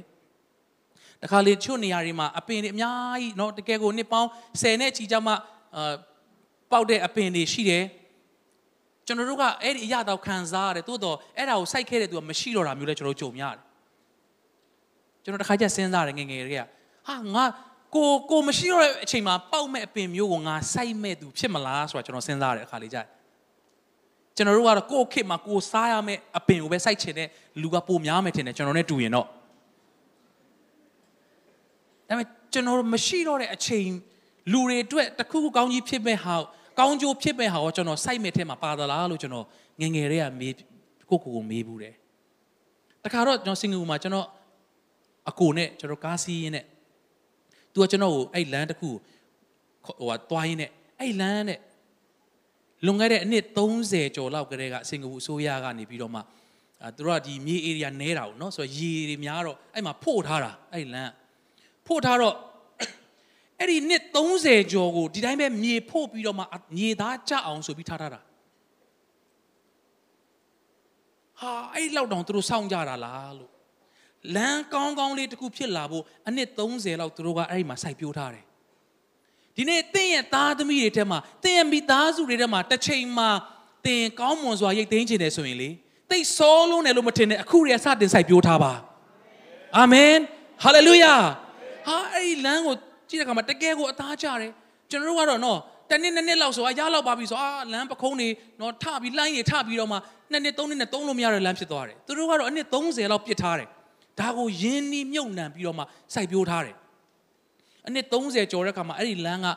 [1.22, 4.30] တခါလေချွတ်နေရာတွေမှာအပင်တွေအများကြီးเนาะတကယ်ကိုနှစ်ပေါင်း
[4.62, 5.34] 10နဲ့ချီကြမှ
[5.76, 5.94] အာ
[6.72, 7.86] ပေါက်တဲ့အပင်တွေရှိတယ်
[9.08, 13.60] ကျွန်တော်တို့ကအဲ့ဒီအရာတော့ခံစားရတယ်သို့တော့အဲ့ဒါကိုစိုက်ခဲ့တဲ့သူကမရှိတော့တာမျိုးလဲကျွန်တော်တို့ကြုံရတယ်
[15.24, 16.62] ကျွန်တော်တခါကျစဉ်းစားတယ်ငငယ်တွေက
[17.08, 17.46] ဟာငါ
[17.96, 23.02] ကိုကိုမရှိတော့တဲ့အချိန်မှာပေါက်မဲ့အပင်မျိုးကိုငါစိုက်မဲ့သူဖြစ်မလားဆိုတာကျွန်တော်စဉ်းစားတယ်အခါလေးကြာ
[24.37, 27.29] ကျွန်တော်တို့ကတော့ကိုယ့်ခေတ်မှာကိုစားရမယ့်အပင်ကိုပဲစိုက်ချင်တဲ့
[27.63, 29.27] လူကပိုများမယ်ထင်တယ်ကျွန်တော်နဲ့တူရင်တော့
[32.09, 33.91] ဒါပေမဲ့ကျွန်တော်တို့မရှိတော့တဲ့အချိန်
[34.53, 36.35] လူတွေအတွက်တခုခုကောင်းကြီးဖြစ်မဲ့ဟာ
[36.79, 39.47] ကောင်းကျိုးဖြစ်မဲ့ဟာကိုကျွန်တော်စိုက်မဲ့ထဲမှာပါသလားလို့ကျွန်တော်
[39.81, 40.55] ငငယ်တည်းကမေး
[41.11, 41.95] ကိုကိုကိုမေးဘူးတယ်
[43.05, 44.27] တခါတော့ကျွန်တော်စင်ကာပူမှာကျွန်တော်
[45.31, 46.65] အကိုနဲ့ကျွန်တော်ကားစီးရင်းနဲ့
[47.73, 48.89] သူကကျွန်တော်ကိုအဲ့လမ်းတစ်ခု
[49.85, 51.59] ဟိုဟာတွားရင်းနဲ့အဲ့လမ်းနဲ့
[52.85, 56.21] လွန်ခဲ့တဲ့အနှစ်30ကျော်လောက်ကတည်းကစင်ကာပူအစိုးရကနေပြီးတော့မှ
[56.97, 61.13] သူတို့ကဒီမြေ area နဲတာပေါ့နော်ဆိုတော့ရေတွေများတော့အဲ့မှာဖို့ထားတာအဲ့လမ်း
[61.87, 62.37] ဖို့ထားတော့
[63.61, 66.45] အဲ့ဒီနှစ်30ကျော်ကိုဒီတိုင်းပဲမြေဖို့ပြီးတော့မှ
[66.77, 68.21] မြေသားကြအောင်ဆိုပြီးထားထားတာ
[71.41, 73.53] ဟာအဲ့လောက်တောင်သူတို့စောင့်ကြတာလားလို့
[74.37, 78.45] လမ်းကောင်းကောင်းလေးတစ်ခုဖြစ်လာဖို့အနှစ်30လောက်သူတို့ကအဲ့ဒီမှာစိုက်ပျိုးထားတယ်
[79.57, 83.29] ဒီနေ့တင့်ရဲ့သားသမီးတွေထဲမှာတင့်ရဲ့မိသားစုတွေထဲမှာတစ်ချိန်မှာ
[83.87, 85.69] တင်ကောင်းမွန်စွာရိတ်သိမ်းခြင်းတယ်ဆိုရင်လေ
[86.11, 88.73] တိတ်ဆောလုံးတယ်လို့မထင်နဲ့အခုရစတင်စိုက်ပျိုးထားပါ
[89.77, 90.15] အာမင်
[90.65, 91.15] ဟာလေလုယာ
[91.89, 92.75] ဟာအဲ့ဒီလမ်းကို
[93.09, 94.53] ကြည့်တဲ့အခါမှာတကယ်ကိုအသားကျတယ်
[94.91, 95.59] ကျွန်တော်တို့ကတော့နော်
[95.91, 98.29] တနေ့နှစ်နှစ်လောက်ဆိုအာရလောက်ပါပြီဆိုအာလမ်းပခုံးနေ
[98.61, 99.97] နော်ထပြီးလိုင်းရထပြီးတော့မှ
[100.31, 103.69] နှစ်နှစ်သုံးနှစ်နဲ့သုံးလို့မရတဲ့လမ်းဖြစ်သွားတယ်သူတို့ကတော့အနှစ်30လောက်ပြစ်ထားတယ်
[104.21, 105.85] ဒါကိုယင်းနှီးမြုပ်နှံပြီးတော့မှ
[106.15, 106.77] စိုက်ပျိုးထားတယ်
[107.87, 109.49] အနှစ်30ကျော်တဲ့အခါမှာအဲ့ဒီလမ်းက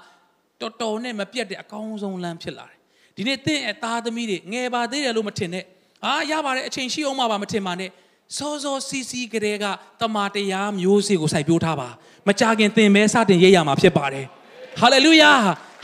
[0.62, 2.78] တော်တော်နဲ့မပြတ်တဲ့အကောင်းဆုံးလမ်းဖြစ်လာတယ်
[3.16, 5.66] ဒီနေ့တင့်အသားသမီးတွေငယ်ပါသေးတယ်လို့မထင်နဲ့
[6.06, 7.90] အာရပါတယ်အချိန်ရှိအောင်မှပါမထင်ပါနဲ့
[8.38, 9.66] စောစောစီစီကလေးက
[10.02, 11.90] တမာတရားမျိုးစေ့ကိုစိုက်ပျိုးထားပါ
[12.28, 14.26] မကြခင်သင်မဲစတင်ရိပ်ရမှာဖြစ်ပါတယ်
[14.82, 15.32] ဟာလေလုယာ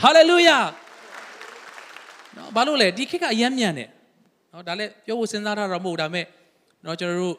[0.02, 0.58] ဟာလေလုယာ
[2.36, 3.88] နော်ဘာလို့လဲဒီခေတ်ကအယမ်းမြန်တယ်
[4.52, 6.26] နော်ဒါလည်းပြောဖို့စဉ်းစားထားတာမဟုတ်ဒါပေမဲ့
[6.84, 7.36] နော်ကျွန်တော်တို့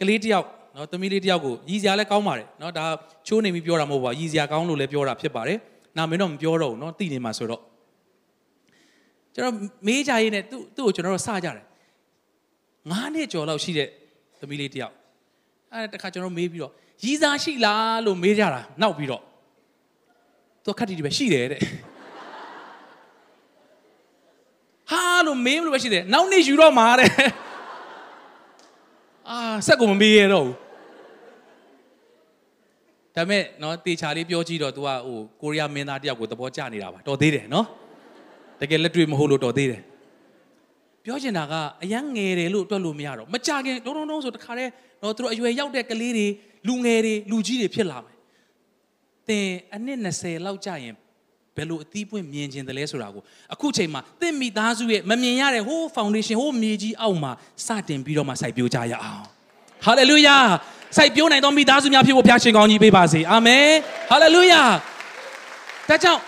[0.00, 0.46] ကလေးတယောက်
[0.78, 2.84] နော်သမီးလေးတယောက်ကိုရည်စရာလည်းကောင်းပါတယ်နော်ဒါ
[3.26, 5.58] ချိုးနေပြီးပြောတာမဟုတ်ပါရည်စရာကောင်းလို့လည်းပြောတာဖြစ်ပါတယ်
[5.96, 7.62] နာမည်တော့မပြောတော့ဘူးနော်သိနေမှာဆိုတော့
[9.34, 9.54] ကျွန်တော်
[9.86, 11.64] မေးကြရေးနဲ့သူ့သူ့ကိုကျွန်တော်တို့စကြတယ်
[12.90, 13.88] ငါးနှစ်ကျော်လောက်ရှိတဲ့
[14.40, 14.94] သမီးလေးတယောက်
[15.72, 16.72] အဲတခါကျွန်တော်မေးပြီးတော့
[17.04, 19.22] ရည်စားရှိလားလို့မေးကြတာနောက်ပြီးတော့
[20.64, 21.60] သူခက်တီတီပဲရှိတယ်တဲ့
[24.90, 27.10] ဟာလို့မေးမလို့ပဲရှိတယ်နောက်နေ့ယူတော့မှာတဲ့
[29.28, 30.67] အာဆက်ကိုမမေးရတော့ဘူး
[33.18, 37.66] ဒါမဲ့နော်တေချာလေးပြောကြည့်တော့ तू ကဟိုကိုရီးယားမင်းသားတယောက်ကိုသဘောကျနေတာပါတော်သေးတယ်နော်
[38.60, 39.80] တကယ်လက်တွေ့မဟုတ်လို့တော်သေးတယ်
[41.04, 41.54] ပြောချင်တာက
[41.84, 44.70] အရန်ငယ်တယ်လို့တွက်လို့မရတော့မကြခင်တုံးတုံးတုံးဆိုတခါတည်း
[45.02, 46.26] တော့သူတို့အရွယ်ရောက်တဲ့ကလေးတွေ
[46.68, 48.16] လူငယ်တွေလူကြီးတွေဖြစ်လာမယ်
[49.28, 50.94] သင်အနှစ်20လောက်ကြာရင်
[51.56, 53.22] ဘယ်လိုအသီးပွင့်မြင်ကျင်တယ်လဲဆိုတာကို
[53.54, 57.32] အခုချိန်မှာသင်မိသားစုရဲ့မမြင်ရတဲ့ဟိုး foundation ဟိုးမြေကြီးအောက်မှာ
[57.66, 59.24] စတင်ပြီးတော့မှစိုက်ပျိုးကြရအောင်
[59.86, 60.44] hallelujah
[60.96, 63.66] စိုက်ပျိုးနိုင်သောမိသားစုများဖြစ်ဖို့ဘုရားရှင်ကောင်းကြီးပေးပါစေအာမင်
[64.10, 64.68] hallelujah
[65.88, 66.20] ဒါကြောင့်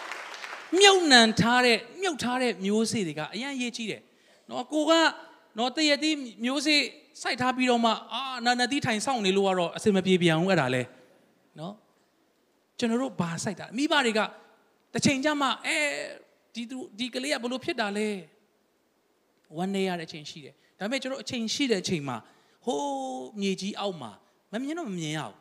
[0.81, 4.03] မြုပ်နှံထားတဲ့မြုပ်ထားတဲ့မျိုးစေ့တွေကအရင်ရေးကြည့်တယ်
[4.51, 4.93] နော်ကိုက
[5.59, 6.11] နော်တရတိ
[6.45, 6.81] မျိုးစေ့
[7.23, 10.83] စိုက်ထားပြီးတော့မှအာနာနတိထိုင်ဆောင်နေလို့ကတော့အစင်မပြေပြန်ဘူးအဲ့ဒါလဲ
[11.59, 11.75] နော်
[12.79, 14.21] ကျွန်တော်တို့ဘာစိုက်တာမိဘတွေက
[14.93, 15.77] တစ်ချိန်ကျမှအဲ
[16.55, 18.09] ဒီသူဒီကလေးကဘလို့ဖြစ်တာလဲ
[19.57, 22.17] ဝမ်းနေရတဲ့အချိန်ရှိတယ်ဒါပေမဲ့ကျွန်တော်အချိန်ရှိတဲ့အချိန်မှာ
[22.65, 24.13] ဟိုးမြေကြီးအောက်မှာ
[24.53, 25.37] မမြင်တော့မမြင်ရဘူး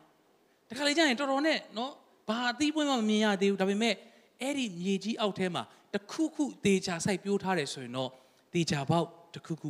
[0.70, 1.92] တခါလေကျရင်တော်တော်နဲ့နော်
[2.28, 3.94] ဘာအသီးပွင့်မှမမြင်ရသေးဘူးဒါပေမဲ့
[4.42, 5.62] အဲ့ဒီမြေကြီးအောက်ထဲမှာ
[5.94, 8.10] တခုခုတေချာစိုက်ပျိုးထားတယ်ဆိုရင်တော့
[8.54, 9.68] တေချာပေါက်တခုခု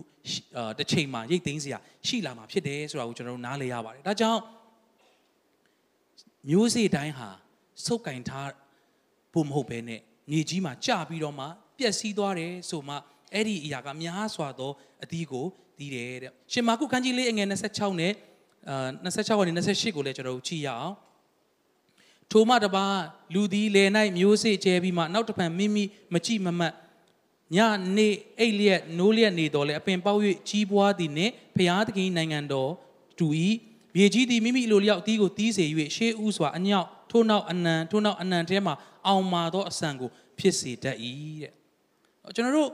[0.56, 4.40] အာတစ်ချိန်မှာရိတ်သိမ်းစရာရှိလာမှာဖြစ်တယ်ဆိုတာကိုကျွန်တော်တို့နားလည်ရပါတယ်ဒါကြောင့်
[6.48, 7.28] မျိုးစေ့တိုင်းဟာ
[7.86, 8.50] စုပ်ကင်ထား
[9.32, 10.00] ဖို့မဟုတ်ဘဲနဲ့
[10.30, 11.46] မြေကြီးမှာကျပြီးတော့မှ
[11.78, 12.94] ပျက်စီးသွားတယ်ဆိုမှ
[13.34, 14.72] အဲ့ဒီအရာကများစွာသော
[15.02, 15.46] အသီးကို
[15.78, 18.12] သီးတယ်တဲ့ရှင်မာကုခန်းကြီးလေးအငယ်26နဲ့
[18.68, 20.94] အာ26ကနေ28ကိုလည်းကျွန်တော်တို့ကြည့်ရအောင်
[22.30, 22.84] ထိုမှတပါ
[23.34, 23.84] လူသည်လေ၌
[24.16, 26.74] မျိုးစေ့ကျဲပြီးမှနောက်တစ်ဖန်မိမိမကြည့်မမတ်
[27.56, 27.58] ည
[27.96, 32.70] နေအိတ်လျက်နိုးလျက်နေတော်လဲအပင်ပေါက်၍ကြီးပွားသည်နှင့်ဖျားသခင်နိုင်ငံတော်
[33.18, 33.26] တူ၏
[33.96, 35.64] မြေကြီးသည်မိမိလိုလျောက်အသီးကိုတီးစေ၍
[35.96, 38.74] ရှေးဥစွာအညောက်ထို့နောက်အနံထို့နောက်အနံထဲမှာ
[39.06, 40.96] အောင်မာသောအဆန်ကိုဖြစ်စေတတ်၏
[41.42, 41.52] တဲ့
[42.34, 42.70] ကျွန်တော်တို့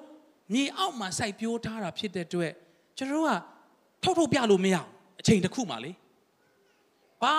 [0.52, 2.52] မြေအောက်မှာစိုက်ပျိုးထားတာဖြစ်တဲ့အတွက်
[2.98, 3.32] ကျွန်တော်တို့က
[4.02, 4.88] ထုတ်ထုတ်ပြလို့မရအောင်
[5.20, 5.92] အချိန်တစ်ခုမှလေ
[7.22, 7.36] ဘာ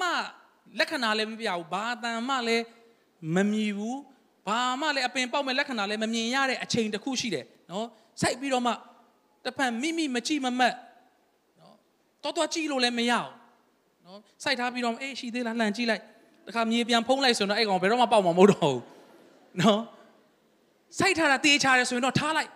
[0.00, 0.08] မှ
[0.78, 2.64] လက္ခဏာလည်းမပြဘူးဘာတန်မှလည်း
[3.34, 4.00] မမြည်ဘူး
[4.46, 7.86] ဘာမှလည်းအပင်ပေါက်မဲ့လက္ခဏာလည်းမမြင်ရတဲ့အချိန်တစ်ခုရှိတယ်နော်
[8.22, 8.72] စိုက်ပြီးတော့မှ
[9.44, 10.74] တစ်ဖက်မိမိမကြည့်မမတ်
[11.60, 11.74] နော်
[12.22, 13.30] တော်တော်ကြည့်လို့လည်းမရအောင်
[14.06, 16.02] နော်စိုက်ထားပြီးတော့အေးရှိသေးလားလှန်ကြည့်လိုက်
[16.46, 18.82] တခါမြေပြန်ဖုံးလိုက်ဆိုတော့အဲ့ကောင်ဘယ်တော့မှပေါက်မှာမဟုတ်တော့ဘူး
[19.60, 19.80] နော်
[20.98, 22.50] စိုက်ထားတာတေးချတယ်ဆိုရင်တော့ထားလိုက်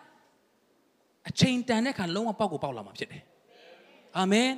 [1.29, 3.23] အချိန်တန်တဲ့ခါလုံးဝပေါက်ကိုပေါက်လာမှာဖြစ်တယ်
[4.19, 4.51] အာမင်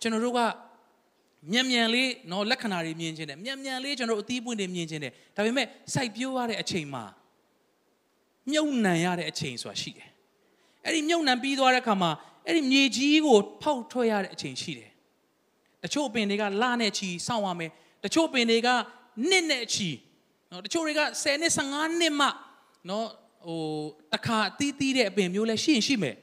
[0.00, 0.40] ကျွန်တော်တို့က
[1.52, 7.04] မြန်မြန်လေးနော်လက္ခဏာတွေမြင်ခြင်းတယ်မြန်မြန်လေးကျွန်တော်တို့အသီးပွင့်တွေမြင်ခြင်းတယ်ဒါပေမဲ့စိုက်ပျိုးရတဲ့အချိန်မှာ
[8.50, 10.08] မြုပ်နှံရတဲ့အချိန်ဆိုတာရှိတယ်
[10.84, 12.10] အဲ့ဒီမြုပ်နှံပြီးသွားတဲ့အခါမှာ
[12.46, 14.90] အဲ့ဒီမြေကြီးကိုဖောက်ထွက်ရတဲ့အချိန်ရှိတယ်
[15.82, 17.70] တချို့ပင်တွေကလနဲ့ချီစောင့်ရမယ်
[18.04, 18.68] တချို့ပင်တွေက
[19.28, 19.88] နှစ်နဲ့ချီ
[20.50, 22.28] နော်တချို့တွေက10နှစ်15နှစ်မှ
[22.88, 23.08] နော်
[23.46, 23.60] ဟို
[24.12, 26.16] တခါအသီးသီးတဲ့အပင်မျိုးလဲရှိရင်ရှိမယ်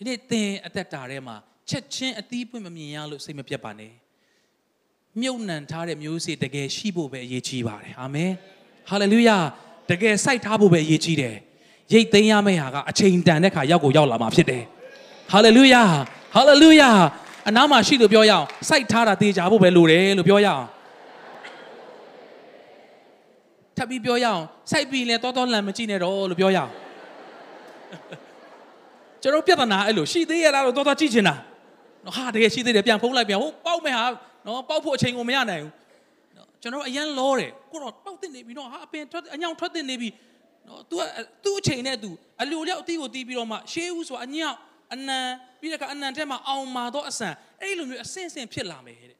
[0.00, 1.36] ဒီနေ့သင်အသက်တာထဲမှာ
[1.70, 3.92] ချက်ချင်းအသီးပွင့်မမြင်ရလို့စိတ်မပြတ်ပါနဲ့
[5.20, 8.30] မြုပ်နှံထားတဲ့မျိုးစေ့တကယ်ရှိဖို့ပဲအရေးကြီးပါတယ်အာမင်
[8.90, 9.36] ဟာလေလုယာ
[9.90, 11.36] တကယ်စိုက်ထားဖို့ပဲအရေးကြီးတယ်
[11.92, 14.62] ရိတ်သိမ်းရမယ့်ဟာကအချိန်တန်တဲ့ခါရောက်ကိုရောက်လာမှာဖြစ်တယ်
[15.32, 15.82] ဟာလေလုယာ
[16.34, 16.90] ဟာလေလုယာ
[17.48, 20.64] အနားမှာရှိလို့ပြောရအောင်စိုက်ထားတာတေချာဖို့ပဲလိုတယ်လို့ပြောရအောင်
[23.76, 26.70] ထပ်ပြီးပြောရအောင်စိုက်ပြီးလဲတော်တော်လမ်းမကြည့်နဲ့တော့လို့ပြောရအောင်
[29.22, 31.34] ကျွန်တော်ပြဿနာအဲ့လိုရှိသေးရလားလို့တော်တော်ကြည့်ချင်တာ
[32.04, 34.06] နော်ဟာတကယ်ရှိသေးတယ်ပြန်ဖုံးလိုက်ပြန်ဟိုပေါက်မယ်ဟာ
[34.46, 35.72] နော်ပေါက်ဖို့အချိန်ကိုမရနိုင်ဘူး
[36.36, 40.08] နော်ကျွန်တော်အရန်လောတယ်ကိုတော့ပေါက်တင်နေပြီနော်ဟာအပင်ထွက်အညောင်ထွက်တင်နေပြီ
[40.68, 41.02] နော် तू က
[41.44, 42.10] သူ့အချိန်နဲ့ तू
[42.42, 44.56] အလိုလျောက်အတီးကိုတီးပြီးတော့မှရှေးဦးဆိုအညောင်
[44.94, 45.18] အနံ
[45.60, 49.18] ပြီးတဲ့ကအနံထဲမှာအောင်မာတော့အဆန်အဲ့လိုမျိုးအဆင့်ဆင့်ဖြစ်လာမယ်တဲ့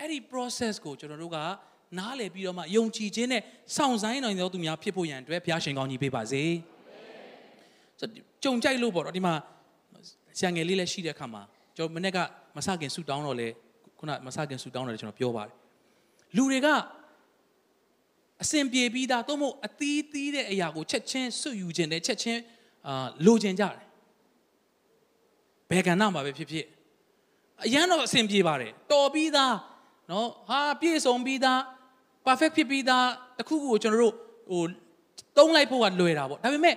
[0.00, 1.38] အဲ့ဒီ process ကိုကျွန်တော်တို့က
[1.98, 3.42] နားလည်ပြီးတော့မှယုံကြည်ခြင်းနဲ့
[3.76, 6.77] စောင့်ဆိုင်နိုင်တော်သူများဖြစ်ဖို့ရန်အတွက်ဘုရားရှင်ကောင်းကြီးပေးပါစေဆို
[8.42, 9.34] ကြုံကြိုက်လို့ပေါ့နော်ဒီမှာ
[10.40, 11.42] ဆံငယ်လေးလည်းရှိတဲ့အခါမှာ
[11.76, 12.18] ကျွန်တော်မနေ့က
[12.56, 13.48] မဆခင်ဆူတောင်းတော့လေ
[13.98, 15.54] ခုနမဆခင်ဆူတောင်းတော့လေကျွန်တော်ပြောပါတယ်
[16.36, 16.68] လူတွေက
[18.42, 22.40] အစင်ပြေပြီးသားသို့မဟုတ်အသီးသီးတဲ့အရာကိုချက်ချင်းစွတ်ယူခြင်းနဲ့ချက်ချင်း
[22.86, 23.76] အာလိုချင်ကြတယ်
[25.70, 26.66] ဘယ်ကဏ္ဍမှာပဲဖြစ်ဖြစ်
[27.64, 29.54] အရန်တော့အစင်ပြေပါတယ်တော်ပြီးသား
[30.10, 31.60] နော်ဟာပြည့်စုံပြီးသား
[32.26, 33.06] perfect ဖြစ်ပြီးသား
[33.38, 34.14] တခုခုကိုကျွန်တော်တို့
[34.50, 34.62] ဟို
[35.36, 36.76] တုံးလိုက်ဖို့ကလွယ်တာပေါ့ဒါပေမဲ့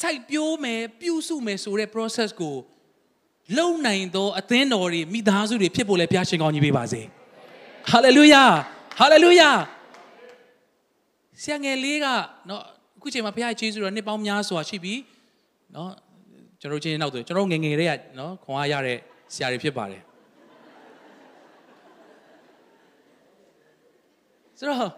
[0.00, 2.56] စိုက်ပျိုးမယ်ပြုစုမယ်ဆိုတဲ့ process ကို
[3.58, 7.00] လုံနိုင်သောအသင်းတော်တွေမိသားစုတွေဖြစ်ဖို့လည်းဘုရားရှင်ကောင်းကြီးပေးပါစေ
[7.92, 8.50] hallelujah
[9.00, 9.56] hallelujah
[11.42, 12.06] ဆရာငယ်လေးက
[12.46, 12.62] เนาะ
[12.96, 14.94] အခုချိန်မှာဘုရားယေရှုတော်နှစ်ပေါင်းများစွာရှိပြီ
[15.72, 15.88] เนาะ
[16.60, 18.98] ကျွန်တော်ချင်းနောက်ဆိုကျွန်တော်ငယ်ငယ်လေးကเนาะခွန်အားရတဲ့
[19.34, 20.02] ဆရာတွေဖြစ်ပါတယ်
[24.58, 24.90] ဆိုတော့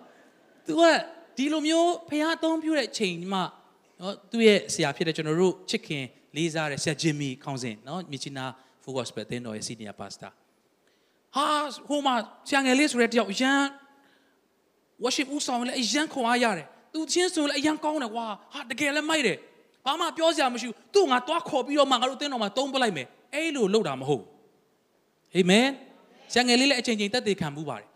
[0.67, 0.83] तू က
[1.37, 3.45] ဒီလိုမျိုးဘုရားအသုံးပြုတဲ့ချိန်မှာ
[4.02, 6.04] နော်သူ့ရဲ့ဆရာဖြစ်တဲ့ကျွန်တော်တို့ချစ်ခင်
[6.36, 8.46] လေးစားတဲ့ဆရာဂျင်မီခေါင်းစဉ်နော်မြချီနာ
[8.84, 10.30] ဖိုဂော့စပယ်တင်တော်ရဲ့စီနီယာပါစတာ
[11.36, 11.48] ဟာ
[11.88, 12.16] ဟိုမှာ
[12.48, 13.62] ဆရာငယ်လေးဆိုတဲ့တယောက်ရန်
[15.04, 19.38] worship ဦးဆောင်လဲအရန်ခွန်အားရတယ်သူချင်းဆိုလဲအရန်ကောင်းတယ်ကွာဟာတကယ်လဲမိုက်တယ်
[19.86, 24.28] ဘာမှပြောစရာမရှိဘူးသူ့ငါတွားခေါ်ပြီးတော့မှငါတို့တင်းတော်မှာတုံးပလိုက်မယ်အဲ့လိုလုပ်တာမဟုတ်ဘူး
[25.36, 25.68] အာမင်
[26.32, 27.88] ဆရာငယ်လေးလည်းအချိန်ချင်းတက်သေးခံမှုပါတယ်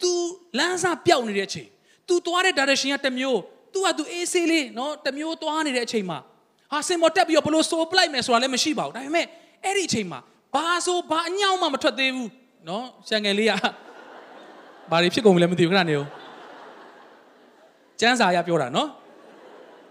[0.00, 0.10] तू
[0.58, 1.68] လမ်းစာပြောက်နေတဲ့အချိန်
[2.08, 3.40] तू သွားတဲ့ direction ကတစ်မျိုး
[3.78, 6.18] तू က तू အေးဆေးလေးနော်တစ်မျိုးသွားနေတဲ့အချိန်မှာ
[6.72, 9.26] ဟာစင်မော်တက်ပြီးတော့ဘလို့ဆိုပလိုက်မယ်ဆိုတာလည်းမရှိပါဘူးဒါပေမဲ့
[9.64, 10.20] အဲ့ဒီအချိန်မှာ
[10.54, 12.30] ဘာဆိုဘာအညောင်းမှမထွက်သေးဘူး
[12.68, 13.52] နော်ဆရာငယ်လေးက
[14.90, 16.06] ဘာတွေဖြစ်ကုန်ပြီလဲမသိဘူးခဏနေဦး
[18.00, 18.88] ကျန်းစာရပြောတာနော်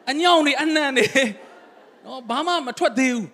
[0.09, 1.05] အညောင်းတွေအနှံ့တွေ
[2.05, 3.27] နော်ဘာမှမထွက်သေးဘူး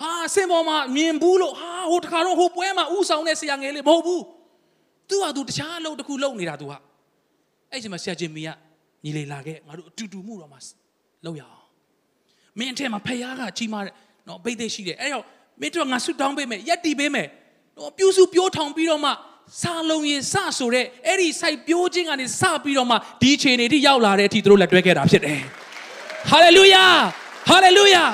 [0.00, 4.22] ဟာစင်ပေါ်မှာမြင်ဘူးလို့ဟာဟိုတခါတော့ဟိုပွဲမှာဥဆောင်တဲ့ဆရာငယ်လေးမဟုတ်ဘူး
[5.08, 6.72] သူကသူတခြားအလုပ်တစ်ခုလုပ်နေတာသူက
[7.70, 8.48] အဲ့ဒီမှာဆရာချင်းမီက
[9.04, 10.58] ညီလေးလာခဲ့ငါတို့အတူတူမှုတော့မှ
[11.24, 11.66] လုပ်ရအောင်
[12.58, 13.94] မင်းအထက်မှာဖယားကကြီးမားတဲ့
[14.28, 15.24] နော်ဘိတ်သိရှိတယ်အဲ့တော့
[15.60, 17.28] မင်းတို့ငါဆွတောင်းပေးမယ်ရက်တီပေးမယ်
[17.76, 19.10] နော်ပြူစုပြိုးထောင်ပြီးတော့မှ
[19.62, 25.40] စာလုံးရင်စဆိုတဲ့အဲ့ဒီစိုက်ပြိုးခြင်းကနေစပြီးတော့မှဒီခြေနေထိရောက်လာတဲ့အထိသူတို့လက်တွဲခဲ့တာဖြစ်တယ်
[26.30, 26.84] ဟာလေလုယာ
[27.48, 28.04] ဟာလေလုယာ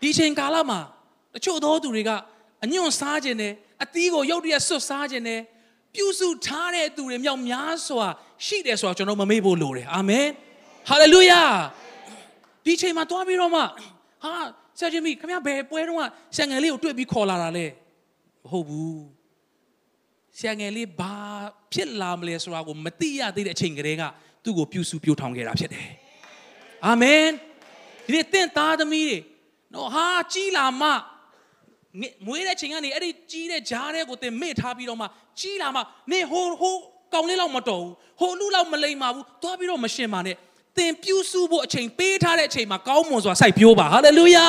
[0.00, 0.80] ဒီချိန်ကာလမှာ
[1.34, 2.10] တချို့သောသူတွေက
[2.64, 5.40] အညွန့်စားခြင်းနဲ့အသီးကိုရုတ်တရက်ဆွတ်စားခြင်းနဲ့
[5.94, 8.06] ပြုစုထားတဲ့သူတွေမြောက်များစွာ
[8.46, 10.26] ရှိတယ်ဆိုတာကျွန်တော်မမေ့ဖို့လိုတယ်အာမင်
[10.88, 11.42] ဟာလေလုယာ
[12.64, 14.34] ဒီချိန်မှာတွားပြီးတော့မှဟာ
[14.78, 17.66] ဆရာဂျင်မီခင်ဗျားဘယ်ပွဲတော့ဆရာငယ်လေးကိုတွေ့ပြီးခေါ်လာတာလဲ
[18.44, 19.02] မဟုတ်ဘူး
[20.38, 21.14] ဆရာငယ်လေးဘာ
[21.72, 24.02] ဖြစ်လာမလဲဆိုတာကိုမသိရသေးတဲ့အချိန်ကလေးက
[24.44, 25.88] သူ့ကိုပြုစုပြိုးထောင်ခဲ့တာဖြစ်တယ်
[26.86, 27.26] အာမင်
[28.06, 29.18] ဒီနေ့တင့်သားသမီးတွေ
[29.74, 30.88] နော်ဟာကြီးလာမှ
[32.26, 35.06] မွေးတဲ့ချိန်ကနေအဲ့ဒီကြီးတဲ့ဂျားတဲ့ကိုတင်မေ့ထားပြီးတော့မှ
[35.40, 36.76] ကြီးလာမှနေဟိုဟို
[37.15, 40.35] ကောင်လေးလောက်မတော်ဘူးဟိုလူလောက်မလိမ္မာဘူးသွားပြီးတော့မရှင်ပါနဲ့
[40.77, 44.45] သင်ပြုစုဖို့အချိန်ပေးထားတဲ့အချိန်မှာကောင်းမွန်စွာစိုက်ပျိုးပါဟာလေလုယာ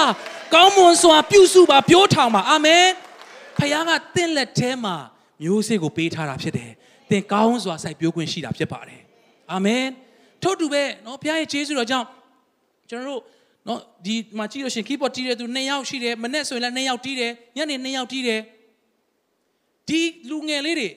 [0.54, 2.84] ကောင်းမွန်စွာပြုစုပါပျိုးထောင်ပါအာမင်
[3.58, 4.96] ဖခင်ကတင့်လက်ထဲမှာ
[5.42, 6.70] မျိုးစေ့ကိုပေးထားတာဖြစ်တယ်
[7.10, 9.00] သင်ကောင်းစွာစိုက်ပျိုးခွင့်ရှိတာဖြစ်ပါတယ်
[9.52, 9.84] အာမင်
[10.42, 12.06] ထို့တူပဲเนาะဘုရားရဲ့ကျေးဇူးတော်ကြောင့်
[12.90, 13.22] ကျွန်တော်တို့
[13.68, 18.40] နော်ဒီမှာကြည့်လို့ရှင် keyboard တီးတဲ့သူ2ယောက်ရှိတယ်မနေ့ဆိုရင်လည်း2ယောက်တီးတယ်ညနေ2ယောက်တီးတယ်
[19.88, 20.96] ဒီလူငယ်လေးတွေနေ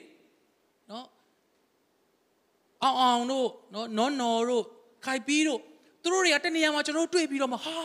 [2.83, 4.63] အောင်အောင်တို့နော်နော်နော်တို့
[5.05, 5.59] ခိုင်ပြီးတို့
[6.01, 7.75] သူတို့တွေကတနေရာမှာကျွန်တော်တို့တွေ့ပြီးတော့မှဟာ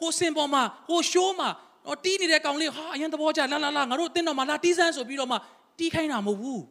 [0.00, 1.48] ဟိုစင်ပေါ်မှာဟိုရှိုးမှာ
[1.86, 5.36] နော်တီးနေတဲ့ကောင်လေးဟာအရင်သဘောကျလာလာလာငါတို့အတင်းတော်မှာလာတီးစမ်းဆိုပြီးတော့မှ
[5.78, 6.62] တီးခိုင်းတာမဟုတ်ဘူး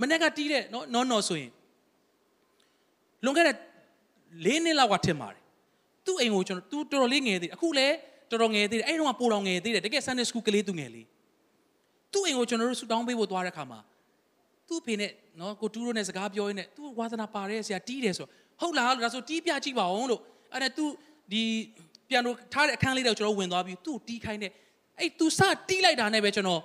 [0.00, 1.50] မနေ့ကတီးတဲ့နော်နော်နော်ဆိုရင်
[3.24, 3.56] လွန်ခဲ့တဲ့
[4.44, 5.42] ၄နှစ်လောက်ကထင်ပါတယ်
[6.06, 7.94] သူ့အိမ်ကိုကျွန်တော် तू တော်တော်လေးငယ်သေးတယ်အခုလည်း
[8.30, 11.06] တော်တော်ငယ်သေးတယ်အဲ့တုန်းကပိုတော်ငယ်သေးတယ်တကယ် Sunday school ကလေးသူငယ်လေး
[12.12, 13.91] သူ့အိမ်ကိုကျွန်တော်တို့ဆူတောင်းပေးဖို့သွားတဲ့ခါမှာ तू
[14.72, 18.26] သူ့ဖေနဲ့နော်ကိုတူးတို့နဲ့စကားပြောရင်းနဲ့သူ့ဝါသနာပါတယ်ဆရာတီးတယ်ဆို
[18.60, 20.20] ဟုတ်လားလို့ဒါဆိုတီးပြကြည့်ပါအောင်လို့
[20.52, 20.84] အဲ့ဒါသူ
[21.32, 21.42] ဒီ
[22.08, 24.52] ပြန်လို့ထားတဲ့အခန်းလေးတော့ကျွန်တော်ဝင်သွားပြီးသူ့တီးခိုင်းတဲ့
[24.98, 26.60] အဲ့သူစတီးလိုက်တာနဲ့ပဲကျွန်တော်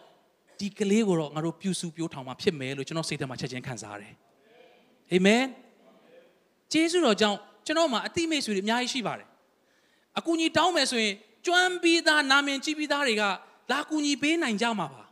[0.60, 4.14] ဒီကလေးကိုတော့ငါတို့ပြူစုပြိုးထောင်မှာဖြစ်မယ်လို့ကျွန်တော်စိတ်ထဲမှာချက်ချင်းခံစားရတယ်
[5.12, 5.44] အာမင်
[6.74, 9.28] ကျေးဇူးတော်ကြောင့်ကျွန်တော်မှာအတိမိတ်ဆွေတွေအများကြီးရှိပါတယ်
[10.20, 11.14] အကူကြီးတောင်းမယ်ဆိုရင်
[11.46, 13.24] ကျွမ်းပြီးသားနာမင်ကြည့်ပြီးသားတွေက
[13.72, 15.04] လာကူညီပေးနိုင်ကြမှာပါ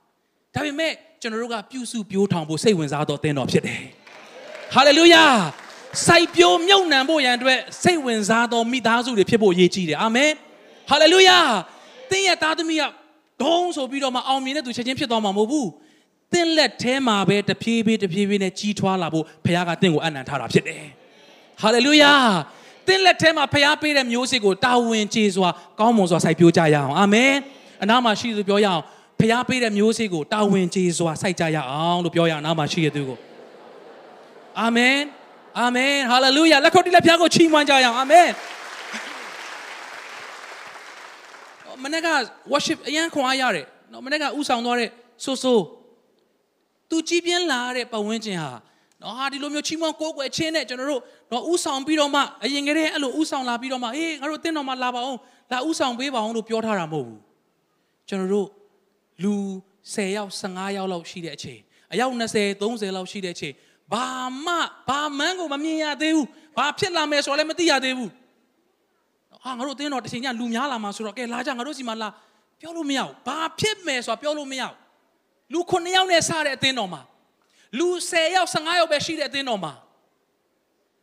[0.53, 0.93] ဒါပေမဲ့
[1.25, 3.81] ကျွန်တော်တို့ကပြုစုပြိုးထောင်ဖို့စိတ်ဝင်စားတော့တင်းတော်ဖြစ်တယ်
[4.73, 5.23] ဟာလေလုယာ
[6.07, 10.31] စိုက်ပျိုးမြုပ်နှံဖို့ရန်အတွက်စိတ်ဝင်စားသောမိသားစုတွေဖြစ်ဖို့အရေးကြီးတယ်အာမင်
[10.89, 11.37] ဟာလေလုယာ
[12.09, 12.83] သင်ရဲ့သားသမီးက
[13.43, 15.69] ဒုံးဆိုပြီးတော့မှအောင်မြင်တဲ့သူချက်ချင်းဖြစ်သွားမှာမဟုတ်ဘူး
[16.33, 20.83] သင်လက်ထဲမှာပဲတဖြည်းဖြည်းတဖြည်းဖြည်းနဲ့ကြီးထွားလာဖို့ဘုရားကသင်ကိုအနံ့ထားတာဖြစ်တယ်
[21.61, 22.13] ဟာလေလုယာ
[22.87, 27.33] သင်လက်ထဲမှာဖျားပေးတဲ့မျိုးစေ့ကိုတာဝန်ကျေစွာကောင်းမွန်စွာစိုက်ပျိုးကြရအောင်အာမင်
[27.83, 28.81] အနာမှာရှိသူပြောရအောင်
[29.19, 33.17] ဖျားပေးတဲ့မျိုးစေ့ကိုတာဝန်ကျေစွာစိုက်ကြရအောင်လို့ပြောရအောင်အနာမှာရှိတဲ့သူကို
[34.59, 34.97] အာမင်
[35.59, 38.27] အာမင်ဟာလေလုယာလက်ခုပ်တီးလက်ဖျားကိုချီးမွမ်းကြရအောင်အာမင်
[41.83, 42.07] မနေ့က
[42.51, 44.89] worship အရန်ခွန်အားရတယ်နော်မနေ့ကဥဆောင်သွားတဲ့
[45.23, 45.59] ဆိုဆို
[46.89, 48.51] သူကြည်ပြင်းလာတဲ့ပတ်ဝန်းကျင်ဟာ
[49.01, 51.01] နော်ဟာဒီလိုမျိုးချီးမွမ်းကိုးကွယ်ခြင်းနဲ့ကျွန်တော်တို့
[51.31, 55.19] တော့ဥဆောင်ပြီးတော့မှအရင်ကတည်းအဲ့လိုဥဆောင်လာပြီးတော့မှဟေးငါတို့တင်းတော်မှလာပါအောင်
[55.51, 57.19] လာဥဆောင်ပေးပါအောင်လို့ပြောထားတာမဟုတ်ဘူး
[58.09, 58.47] ကျွန်တော်တို့
[59.23, 59.33] လူ
[59.83, 61.59] 10ယောက်15ယောက်လောက်ရှိတဲ့အချိန်
[61.93, 63.53] အယောက်20 30လောက်ရှိတဲ့အချိန်
[63.93, 64.07] ဘာ
[64.45, 64.53] မှ
[64.87, 68.11] ဘာမှန်းကိုမမြင်ရသေးဘူးဘာဖြစ်လာမယ်ဆိုတော့လည်းမသိရသေးဘူး
[69.43, 72.09] ဟာငါတို့အတင်းတော်တစ်ချိန်ကျလူများလာမှာဆိုတော့ကဲလာကြငါတို့စီမှာလာ
[72.61, 74.75] ပြောလို့မရဘူးဘာဖြစ်မယ်ဆိုတာပြောလို့မရဘူး
[75.53, 77.01] လူ9ယောက်နဲ့စတဲ့အတင်းတော်မှာ
[77.79, 79.73] လူ10ယောက်15ယောက်ပဲရှိတဲ့အသင်းတော်မှာ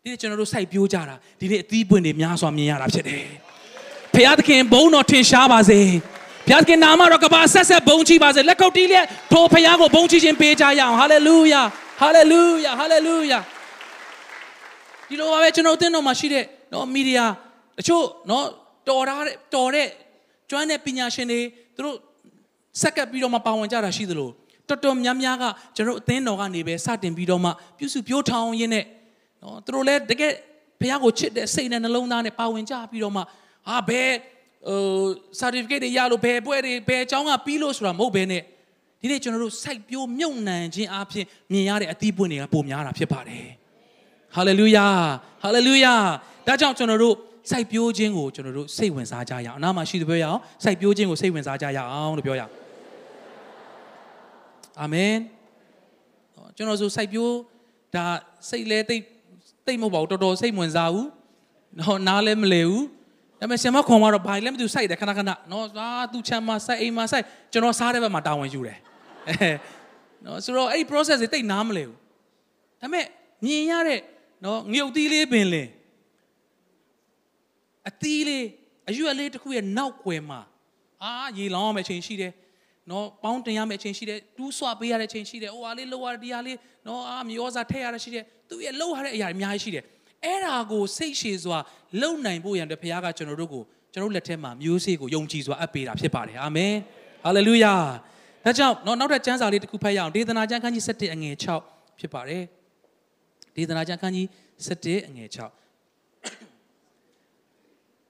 [0.02, 3.24] ဒီနေ့ကျွန်တော်တို့စိုက်ပျိုးကြတာဒီနေ့အသီးပွင့်တွေများစွာမြင်ရတာဖြစ်တယ်
[4.14, 5.80] ဖခင်သခင်ဘုန်းတော်ထင်ရှားပါစေ
[6.46, 11.62] ဘုရားသခင်နာမတော်ကပါဆက်ဆက်ဘုန်းကြီးပါစေလက်ကုပ်တီးလျက်ထိုဖခင်ကိုဘုန်းကြီးခြင်းပေးကြရအောင်ဟာလေလုယာ
[12.00, 13.38] ဟာလေလုယာဟာလေလုယာ
[15.08, 17.26] ဒီလိုပါပဲကျွန်တော်အသင်းတော်မှာရှိတဲ့နော်မီဒီယာ
[17.78, 18.44] တချို့နော်
[18.88, 19.88] တော်ထားတဲ့တော်တဲ့
[20.50, 21.40] ကျွမ်းတဲ့ပညာရှင်တွေ
[21.76, 21.96] သူတို့
[22.80, 24.30] ဆက်ကပ်ပြီးတော့မှပါဝင်ကြတာရှိသလို
[24.68, 25.44] တော်တော်များများက
[25.76, 28.84] ကျွန်တော်အသင်းတော်ကနေပဲစတင်ပြီးတော့မှပြုစုပြောထောင်ရင်းနဲ့
[29.42, 30.32] နော်သူတို့လည်းတကယ်
[30.80, 34.10] ဘုရားကိုချစ်တဲ့စိတ်နဲ့နှလုံးသားနဲ့ပါဝင်ကြပြီးတော့မှဟာဘယ်
[34.68, 34.80] ဟို
[35.40, 38.42] certificate တွေရလို့ဘယ်ပွဲတွေဘယ်အကြောင်းကပြီးလို့ဆိုတာမဟုတ်ဘဲနဲ့
[39.00, 43.46] ဒီနေ့ကျွန်တော်တို့စိုက်ပျိုးမြုပ်နှံခြင်းအပြင်မြင်ရတဲ့အသီးပွင့်တွေကပိုများတာဖြစ်ပါတယ်
[44.36, 44.86] ဟာလေလုယာ
[45.42, 45.94] ဟာလေလုယာ
[46.46, 47.14] ဒါကြောင့်ကျွန်တော်တို့
[47.50, 52.52] စိုက်ပျိုးခြင်းကိုကျွန်တော်တို့စိတ်ဝင်စားကြရအောင်အနာမှာရှိသူပြောရအောင်စိုက်ပျိုးခြင်းကိုစိတ်ဝင်စားကြရအောင်လို့ပြောရအောင်
[54.80, 55.14] အာမင်
[56.56, 57.34] ကျွန်တော်ဆိုစိုက်ပျိုး
[57.94, 58.04] ဒါ
[58.50, 59.02] စိတ်လဲတိတ်
[59.66, 61.08] တိတ်မဟုတ်ပါဘူးတော်တော်စိတ်ဝင်စားဘူး
[61.80, 62.84] နော်နားလည်းမလဲဘူး
[63.42, 68.78] ဒါပေမဲ့ဆင်မခွန်ကတော့ဘာလည်းမသိစိုက်တယ်ခဏခဏနော်အာသူချမ်းမစိုက်အိမ်မစိုက်ကျွန်တော်စားတဲ့ဘက်မှာတာဝန်ယူတယ်
[69.28, 69.50] အဲ
[70.24, 71.98] နော်ဆိုတော့အဲ့ဒီ process တွေတိတ်နားမလဲဘူး
[72.80, 73.06] ဒါပေမဲ့
[73.44, 74.00] မြင်ရတဲ့
[74.44, 75.68] နော်ငြုပ်သီးလေးပင်လင်
[77.88, 78.46] အသီးလေး
[78.90, 80.40] အရွက်လေးတစ်ခုရဲ့နောက်ွယ်မှာ
[81.02, 82.32] အာရေလောင်းရမယ့်ချိန်ရှိတယ်
[82.90, 89.84] နော်ပေါင်းတင်ရမယ့်အချိန်ရှိတယ်တူးဆွပေးရတဲ့အချိန်ရှိတယ်ဟိုဟာလေးလှုပ်ရတရားလေးနော်အာမြေဩဇာထည့်ရတာရှိတယ်သူရဲ့လှုပ်ရတဲ့အရာတွေအများကြီးရှိတယ်
[90.24, 91.58] အဲ့ဒါကိုစိတ်ရှည်စွာ
[92.00, 96.74] လှုပ်နိုင်ဖို့ရန်အတွက်ဘုရားကကျွန်တော်တို့ကိုကျွန်တော်လက်ထက်မှာမျိုးစေ့ကိုယုံကြည်စွာအပ်ပေးတာဖြစ်ပါတယ်အာမင်
[97.24, 97.74] ဟာလေလုယာ
[98.44, 101.34] ဒါကြောင့်နော်နောက်ထပ်ကျမ်းစာလေးတစ်ခုဖတ်ရအောင်ဒေသနာကျမ်းခန်းကြီး7အငယ်
[101.66, 102.44] 6ဖြစ်ပါတယ်
[103.56, 104.26] ဒေသနာကျမ်းခန်းကြီး
[104.66, 105.38] 7အငယ်6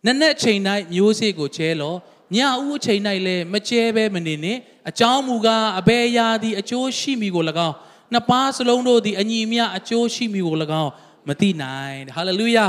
[0.07, 1.94] နက်နက်ချိန်တိုင်းမျိုးစေ့ကိုကျဲလော
[2.35, 7.77] ညဦးအချိန်၌လည်းမကျဲပဲမနေနဲ့အကြောင်းမူကားအဘယ်ရာသည်အကျိုးရှိမိကို၎င်း
[8.12, 10.90] နှစ်ပါးစလုံးတို့သည်အညီမျှအကျိုးရှိမိကို၎င်း
[11.28, 12.68] မသိနိုင်ဟာလေလုယာ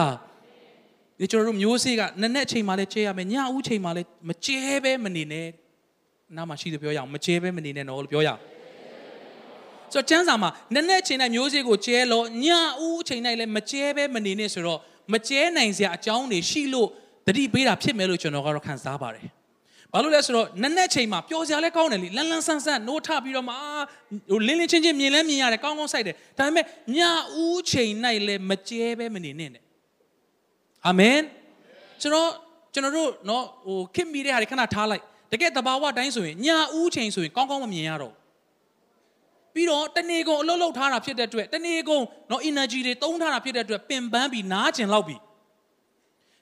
[1.20, 5.48] ဒီကျွန်တော်တို့မျိုးစေ့ကနက်နက်ချိန်မှလည်းကျဲရမယ်ညဦးချိန်မှလည်းမကျဲပဲမနေနဲ့
[6.36, 8.42] နားမှာရှိတယ်ပြောရအောင်မကျဲပဲမနေနဲ့နော်လို့ပြောရအောင်
[9.94, 12.46] ဆိုတော့ကျမ်းစာမှာနက်နက်ချိန်တိုင်းမျိုးစေ့ကိုကျဲလို့ည
[12.86, 14.80] ဦးချိန်တိုင်းလည်းမကျဲပဲမနေနဲ့ဆိုတော့
[15.14, 16.90] မကျဲနိုင်စရာအကြောင်းတွေရှိလို့
[17.28, 19.28] တတိပေးတာဖြစ်မယ်လို့ကျွန်တော်ကတော့ခံစားပါတယ်
[19.93, 23.55] ဘာလို့လဲဆိုတော့နက်နက်ချိန်မှာပျော်စရာလည်းကောင်းတယ်လေလန်းလန်းဆန်းဆန်းနိုးထပြီးတော့မှ
[24.31, 26.65] ဟိုလင်းလင်းချင်းချင်းမြင်လဲမြင်ရတယ်ကောင်းကောင်းဆိုင်တယ်ဒါပေမဲ့
[26.97, 26.99] ည
[27.43, 27.93] ဦးချိန်၌
[28.27, 29.63] လည်းမကျဲပဲမနေနဲ့နဲ့
[30.87, 31.21] အာမင်
[32.03, 32.31] ကျွန်တော်
[32.75, 35.03] ကျွန်တော်တို့เนาะဟိုခင်မိတဲ့ဟာတွေခဏထားလိုက်
[35.33, 36.47] တကယ်တဘာဝတိုင်းဆိုရင်ည
[36.79, 38.15] ဦးချိန်ဆိုရင်ကောင်းကောင်းမမြင်ရတော့
[39.55, 45.21] ပြီးတော့တနေကုန်အလုပ်လုပ်ထားတာဖြစ်တဲ့အတွက်တနေကုန်เนาะ energy တွေတုံးထားတာဖြစ်တဲ့အတွက်ပင်ပန်းပြီးနားကျင်လောက်ပြီး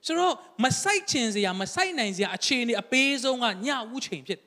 [0.05, 0.33] ဆိုတော့
[0.63, 4.39] မဆိုင်ချင်စရာမဆိုင်နိုင်စရာအခြေအနေအပေးဆုံးကညဝူးချိန်ဖြစ်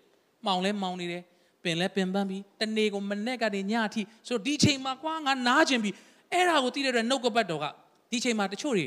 [0.47, 1.23] မောင်လဲမောင်နေတယ်
[1.65, 5.95] ပင်လဲပင်ပန်းပြီးတနေ့ကိုမနဲ့ကနေညအထိဆိုတော့ဒီချိန်မှာကွာငါနားကျင်ပြီး
[6.33, 7.65] အဲ့ဒါကိုသိတဲ့အတွက်နှုတ်ကပတ်တော်က
[8.11, 8.87] ဒီချိန်မှာတချို့တွေ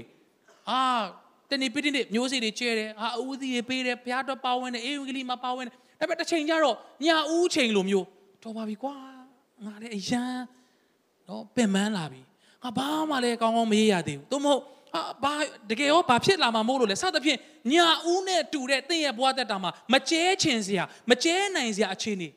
[0.70, 0.80] အာ
[1.50, 6.76] တနေ့ပြည့်နေ့မျိုးစေ့တွေကျဲတယ်အာအဦးသီးတွေပေးတယ်ဘုရားတော်ပါဝင်တယ်အေဝံဂေလိမှာပါဝင်တယ်ဒါပေမဲ့တစ်ချိန်ကျတော့
[7.06, 8.06] ညဦးချိန်လိုမျိုး
[8.44, 8.96] တော်ပါပြီကွာ
[9.66, 10.38] ငါလည်းအရန်
[11.28, 12.22] နော်ပင်ပန်းလာပြီ
[12.64, 14.62] ငါဘာမှလည်းကောင်းကောင်းမရေးရသေးဘူးသို့မဟုတ်
[14.94, 15.34] ဟာဘာ
[15.70, 17.40] တကယ်ရောဘာဖြစ်လာမှာမဟုတ်လို့လဲစသဖြင့်
[17.72, 22.30] ညာဦးနဲ့တူတဲ့တင့်ရဲ့ဘဝတက်တာမှာမကျဲချင်စရာမကျဲနိုင်စရာအခြေအနေ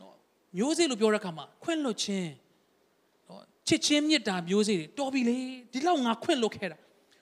[0.00, 0.14] နော်
[0.56, 2.32] မျိုးစေ့လို့ပြောတဲ့အခါမှာခွင့်လွတ်ခြင်း
[3.28, 5.36] နော်ချစ်ချင်းမြတ်တာမျိုးစေ့တွေတော်ပြီလေ
[5.72, 6.78] ဒီလောက်ငါခွင့်လွတ်ခဲ့တာ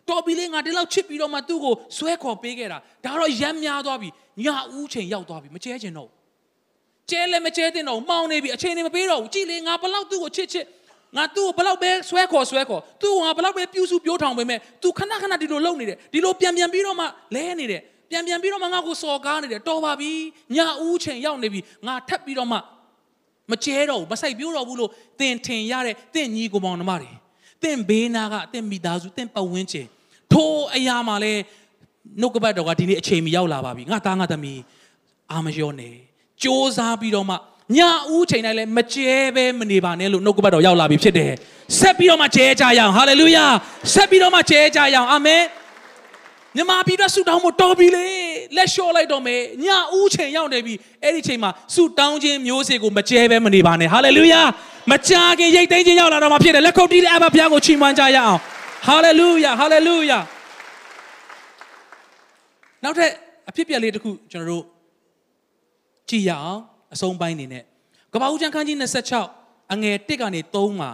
[0.08, 4.08] တော်ပြီလေငါဒီလောက်ချစ်ပြီးတော့မှသူ့ကိုဆွဲခေါ်ပေးခဲ့တာဒါတော့ရမ်းများသွားပြီ
[4.44, 6.10] ညာဦးချိန်ရောက်သွားပြီမကျဲချင်တော့
[7.10, 10.66] ကျဲလည်းမကျဲတင်တော့မှောင်နေပြီအချိန်နေမပေးတော့ဘူးကြည်လေငါဘလောက်သူ့ကိုချစ်ချစ်
[11.17, 17.05] ငါသူ့ကိုဘလောက်ပဲဆွဲခေါ်ဆွဲခေါ်သူ့ကိုငါဘလောက်ပဲပြူစုပြိုးထောင်ပေးမဲ့ तू ခဏခဏဒီလိုလုပ်နေတယ်ဒီလိုပြန်ပြန်ပြီးတော့မှ
[17.35, 20.11] လဲနေတယ်ပြန်ပြန်ပြီးတော့မှငါကိုစော်ကားနေတယ်တော်ပါပြီ
[20.55, 22.57] ညာဦးချိန်ရောက်နေပြီငါထပ်ပြီးတော့မှ
[23.51, 27.11] မကျဲတော့ဘူးမဆိုင်ပြိုးတော့ဘူးလို့သင်ထင်ရတဲ့သင်ညီကိုမောင်နှမတွေ
[27.63, 29.87] သင်ဘေးနာကသင်မိသားစုသင်ပတ်ဝန်းကျင်
[30.33, 31.33] ထိုးအရာမှာလဲ
[32.21, 34.59] နှုတ်ကပတ်တော်ကဒီနေ့အချိန်မီရောက်လာပါပြီငါသားငါသမီး
[35.31, 35.93] အာမလျောနေစ
[36.43, 37.35] 조사ပြီးတော့မှ
[37.72, 37.78] ည
[38.12, 41.32] ဦးချိန်တိုင်းလဲမကျဲပဲမနေပါနဲ့လို့နှုတ်ကပတ်တော်ရောက်လာပြီဖြစ်တယ်
[41.78, 43.44] ဆက်ပြီးတော့မှကျဲကြရအောင်ဟာလေလုယာ
[43.94, 45.42] ဆက်ပြီးတော့မှကျဲကြရအောင်အာမင်
[46.56, 48.06] မြမပြီးတော့ဆုတောင်းဖို့တော်ပြီလေ
[48.56, 54.42] လက်လျှော့လိုက်တော့မယ်ညဦးချိန်ရောက်နေပြီအဲ့ဒီချိန်မှာဆုတောင်းခြင်းမျိုးစေ့ကိုမကျဲပဲမနေပါနဲ့ဟာလေလုယာ
[54.90, 58.38] မကြခင်ရိတ်သိမ်းခြင်းရောက်လာတော့မှဖြစ်တယ်လက်ခုပ်တီးတဲ့အဘဘုရားကိုချီးမွမ်းကြရအောင်
[58.86, 60.18] ဟာလေလုယာဟာလေလုယာ
[62.84, 63.10] နောက်ထပ်
[63.48, 64.64] အဖြစ်ပြက်လေးတစ်ခုကျွန်တော်တို့
[66.08, 66.60] ကြည့်ရအောင်
[66.94, 67.64] အဆုံးပိုင်းနေနဲ့
[68.12, 68.76] ကပ္ပဦးကျမ်းခန်းကြီး
[69.24, 70.90] 26အငယ်1ကနေ3မှာ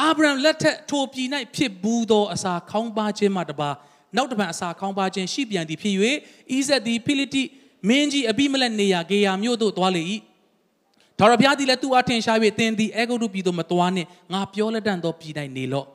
[0.00, 3.70] အာဗြဟံလက်ထက်ထိုပြည်၌ဖြစ်ဘူးသောအစာခေါင်းပါခြင်းမှတပါ
[4.16, 5.94] နောက်တစ်ပံအစာခေါင်းပါခြင်းရှိပြန်သည်ဖြစ်၍
[6.56, 7.42] ဣဇက်သည်ဖိလိတိ
[7.88, 10.02] မင်းကြီးအဘိမလက်နေရာဂေယာမြို့သို့သွားလေ၏
[11.18, 15.86] ဒါရဘုရားသည်လည်းသူ့အထင်ရှား၍သင်သည်အေဂုတုပြည်သို့မသွားနှင့်ငါပြောလက်တန်သောပြည်၌နေလော့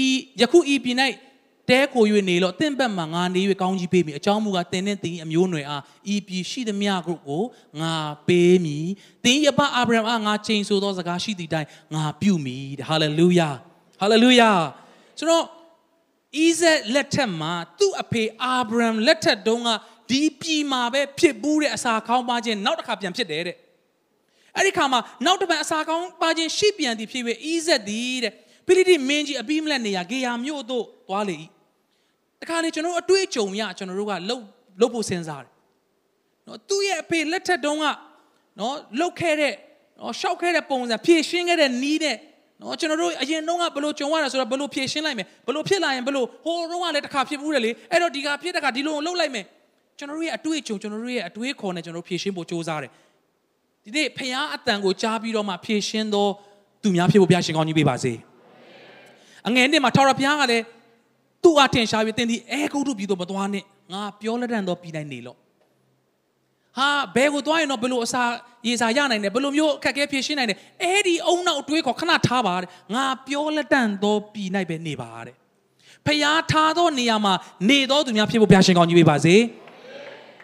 [0.00, 0.02] ဤ
[0.40, 0.96] ယခုဤပြည်၌
[1.70, 5.82] တဲကို၍နေလို့တင့်ဘက်မှာငါနေ၍ကောင်းကြီးပေးမိအကြောင်းမူကားတင်တဲ့တင်အမျိုးနွယ်အား
[6.14, 7.42] ဤပြည်ရှိသမျှကို
[7.80, 7.94] ငါ
[8.28, 8.78] ပေးမိ
[9.24, 12.56] တင်ရပါအာဗြဟံအားငါချိန်ဆိုသောစကားရှိသည့်တိုင်ငါပြုမိ
[12.88, 13.50] ဟာလေလုယာ
[14.00, 14.50] ဟာလေလုယာ
[15.18, 19.70] ဆိုတော့ဣဇက်လက်ထက်မှာသူ့အဖေအာဗြဟံလက်ထက်တုန်းက
[20.10, 23.56] ဒီပြည်မှာပဲဖြစ်ဘူးတဲ့အစာခေါင်းပါခြင်းနောက်တစ်ခါပြန်ဖြစ်တယ်တဲ့
[24.56, 28.32] အဲ့ဒီခါမှာနောက်တစ်ပတ်အစာကောင်းပါခြင်းရှိပြန်သည်ဖြစ်၍ဣဇက်သည်တဲ့
[28.66, 31.36] ဖိလိတိမင်းကြီးအဘိမလက်နေရာဂေယာမြို့သို့သွားလေ၏
[32.42, 34.42] တခါလေကျွန်တော်အတွေ့အကြုံရကျွန်တော်တို့ကလှုပ်
[34.80, 35.50] လှုပ်ဖို့စဉ်းစားတယ်
[36.46, 37.86] နော်သူ့ရဲ့အဖေလက်ထက်တုန်းက
[38.58, 39.54] နော်လှုပ်ခဲ့တဲ့
[40.00, 42.16] နော်ရှောက်ခဲ့တဲ့ပုံစံဖြည့်ရှင်းခဲ့တဲ့နီးတဲ့
[42.60, 49.44] နော်ကျွန်တော်တို့အရင်တုန်းကဘလို့ကြုံရတာဆိုတော့ဘလို့ဖြည့်ရှင်းလိုက်မယ်ဘလို့ဖြစ်လာရင်ဘလို့ဟိုတုန်းကလည်းတစ်ခါဖြစ်ဘူးတယ်လေအဲ့တော့ဒီကဖြစ်တဲ့ခါဒီလိုလှုပ်လိုက်မယ်
[49.98, 52.90] ကျွန်တော်တို့ရဲ့အတွေ့အကြုံကျွန်တော်တို့ရဲ့အတွေးခေါ်နဲ့ကျွန်တော်တို့ဖြည့်ရှင်းဖို့စ조사တယ်
[53.84, 56.26] ဒီနေ့ဖခင်အတန်ကိုကြားပြီးတော့မှဖြည့်ရှင်းသော
[56.82, 58.12] သူများဖြစ်ဖို့ဘုရားရှင်ကောင်းကြီးပေးပါစေ
[59.48, 60.64] အငယ်နှစ်မှာထာဝရဘုရားကလည်း
[61.43, 65.37] သူ့အထင်ရှားပြီးသင်ဒီအဲဂုတ်တုပြည်သို့မသွားနဲ့ငါပြောလက်တန်တော့ပြည်တိုင်းနေလို့
[66.77, 68.23] ဟာဘယ်ကိုသွားရင်တော့ဘယ်လိုအစာ
[68.67, 75.35] ရေစာရနိုင်တယ်ဘယ်လိုမျိုးအခက်အခဲဖြေရှင်းနိုင်တယ်အဲ့ဒီအုံနောက်တွေးခေါ်ခဏထားပါတဲ့ငါပြောလက်တန်တော့ပြည်၌ပဲနေပါတဲ့
[76.05, 77.33] ဖျားထားသောနေရာမှာ
[77.69, 79.35] နေတော်သူများဖြစ်ဖို့ဘုရားရှင်ကောင်းကြီးပေးပါစေ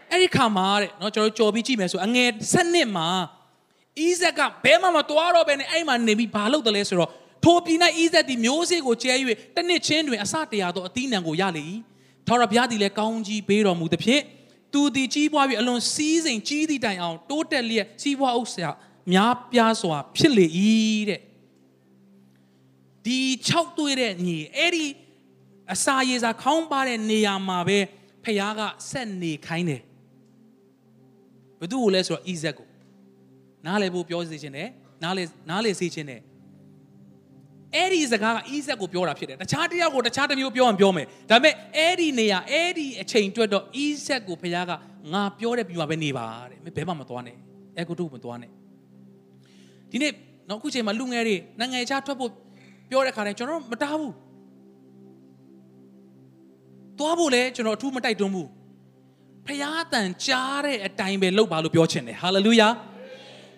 [0.10, 3.10] အဲ့ဒီခါမှာတဲ့เนาะကျွန်တော်ကြော်ပြီးကြည့်မယ်ဆိုအငယ်7နှစ်မှာ
[4.00, 7.12] ဣဇက်ကဘဲမှမသွားတော့ဘဲနဲ့အဲ့မှာနေပြီးဘာလုပ်တယ်လဲဆိုတော့
[7.45, 9.15] ထိုပြည်၌ဣဇက်သည်မျိုးစေ့ကိုကျဲ၍
[9.57, 11.65] တနစ်ချင်းတွင်အစတရာသောအသီးနှံကိုရလေ၏
[12.27, 14.23] ထာဝရဘုရားသည်လည်းကောင်းကြီးပေးတော်မူသဖြင့်
[14.73, 18.71] သူသည်ကြီးပွားပြီးအလွန်စီးစိမ်ကြီးသည့်တိုင်အောင်တိုးတက်လျက်စီးပွားဥစ္စာ
[19.13, 20.47] များပြားစွာဖြစ်လေ၏
[21.09, 21.21] တဲ့
[23.05, 24.87] ဒီ6တွေ့တဲ့ညီအဲ့ဒီ
[25.73, 27.79] အစာရေစာခေါင်းပါတဲ့နေရာမှာပဲ
[28.25, 29.83] ဖခင်ကဆက်နေခိုင်းတယ်
[31.61, 32.69] ဘသူ့ကိုလဲဆိုတော့ဣဇက်ကို
[33.67, 34.69] နားလေဖို့ပြောစေခြင်းနဲ့
[35.03, 36.21] နားလေနားလေစေခြင်းနဲ့
[37.75, 43.65] အဲ့ဒီစကားကဣဇက်ကိုပြောတာဖြစ်တယ်တခြားတယောက်ကိုတခြားတစ်မျိုးပြောရင်ပြောမယ်ဒါပေမဲ့အဲ့ဒီနေရာအဲ့ဒီအချိန်တွက်တော့ဣ
[44.07, 44.73] ဇက်ကိုဖခင်က
[45.13, 47.37] ငါပြောတဲ့ပြီးမှပဲနေပါတဲ့ဘယ်မှမသွားနဲ့
[47.77, 48.51] အဲကုတုမသွားနဲ့
[49.91, 50.13] ဒီနေ့
[50.49, 52.31] နောက်ခုချိန်မှာလူငယ်တွေနိုင်ငံခြားထွက်ဖို့
[52.91, 54.15] ပြောတဲ့ခါတိုင်းကျွန်တော်မတားဘူး
[56.99, 58.49] သွားဖို့လဲကျွန်တော်အထူးမတိုက်တွန်းဘူး
[59.47, 62.69] ဖခင်အတန်ကြားတဲ့အတိုင်းပဲလုပ်ပါလို့ပြောချင်တယ်ဟာလေလုယာ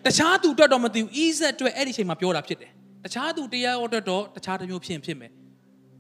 [0.05, 2.71] တခြားသူအတွက်တော့မသိဘူးဣဇက်အတွက်အဲ့ဒီချိန်မှာပြောတာဖြစ်တယ်
[3.05, 5.33] တခြားသူတရားဟောတတ်တော့တခြားတစ်မျိုးဖြစ်ဖြစ်မယ်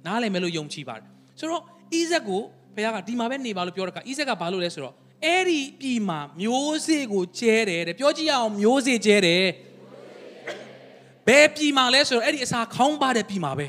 [0.06, 1.64] နားလည်မယ်လို့ယုံကြည်ပါတယ်ဆိုတော့ဣ
[2.10, 2.42] ဇက်ကို
[2.76, 4.94] ဘုရားကဒီမှာပဲနေပါလို့ပြောတဲ့အခါဣဇက်ကဘာလို့လဲဆိုတော့
[5.24, 9.44] အဲ့ဒီပြည်မှာမျိုးစေ့ကိုကျဲတယ်တဲ့ပြောကြည့်ရအောင်မျိုးစေ့ကျဲတယ်
[11.26, 13.66] ဘယ်ပြည်မှာလဲဆိုတော့အဲ့ဒီအစာခေါင်းပါတဲ့ပြည်မှာပဲ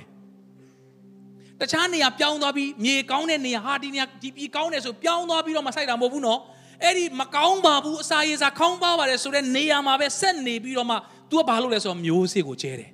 [1.60, 6.40] တခြားနေရာပြောင်းသွားပြီးမြေကောင်းတဲ့နေရာဟာဒီနေရာဒီပြည်ကောင်းတယ်ဆိုပြောင်းသွားပြီးတော့မဆိုင်တာမဟုတ်ဘူးနော်
[6.84, 10.98] အဲ့ဒီမကောင်းပါဘူးအစာရေစာခေါင်းပါပါတယ်ဆိုတဲ့နေရာမှာပဲဆက်နေပြီးတော့မှ
[11.30, 12.92] तू ကဘာလုပ်လဲဆိုတော့မျိုးစေ့ကိုကျဲတယ်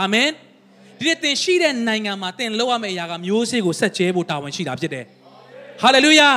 [0.00, 0.28] အာမင်
[0.98, 5.04] ဒီနေ့သင်ရှိတဲ့နိုင်ငံမှာသင်လုပ်ရမယ့်အရာကမျိုးစေ့ကိုဆက်ကျဲဖို့တာဝန်ရှိတာဖြစ်တယ်
[5.82, 6.30] ဟာလေလုယာ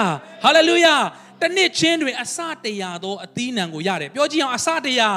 [0.43, 0.95] ဟာလေလုယာ
[1.41, 5.11] တနစ်ချင်းတွင်အစတရာသောအသီးနှံကိုရတယ်ပြောကြည့်အောင်အစတရာ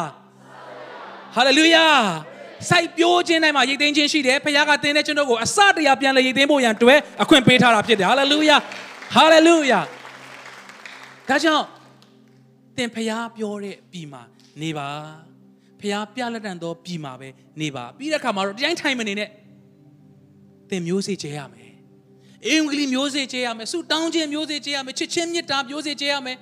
[1.36, 1.86] ဟာလေလုယာ
[2.70, 8.56] စိုက်ပျိုးခြင်းတိုင်းမှာရိတ်သိမ်းခြင်းရှိတယ်ဖခင်ကသင်တဲ့ကျွန်တော်ကိုအစတရားပြန်လဲရိတ်သိမ်းဖို့ရန်တွဲအခွင့်ပေးထားတာဖြစ်တယ်ဟာလေလုယာ
[9.14, 9.80] ဟာလေလုယာ
[11.28, 11.64] ဒါကြောင့်
[12.76, 14.22] သင်ဖခင်ပြောတဲ့ပြီမှာ
[14.60, 15.27] နေပါ
[15.80, 17.28] ဖခင်ပြလက်တန်သောပြီမှာပဲ
[17.60, 19.28] နေပါပြီးတဲ့အခါမှာတော့တိုင်းထိုင်မနေနဲ့
[20.70, 21.68] သင်မျိုးစေ့ကျဲရမယ်
[22.46, 26.36] အင်္ဂလိပ်မျိုးစေ့ကျဲရမယ်ဆုတောင်းခြင်းမျိုးစေ့ကျဲရမယ်ချစ်ချင်းမေတ္တာမျိုးစေ့ကျဲရမယ်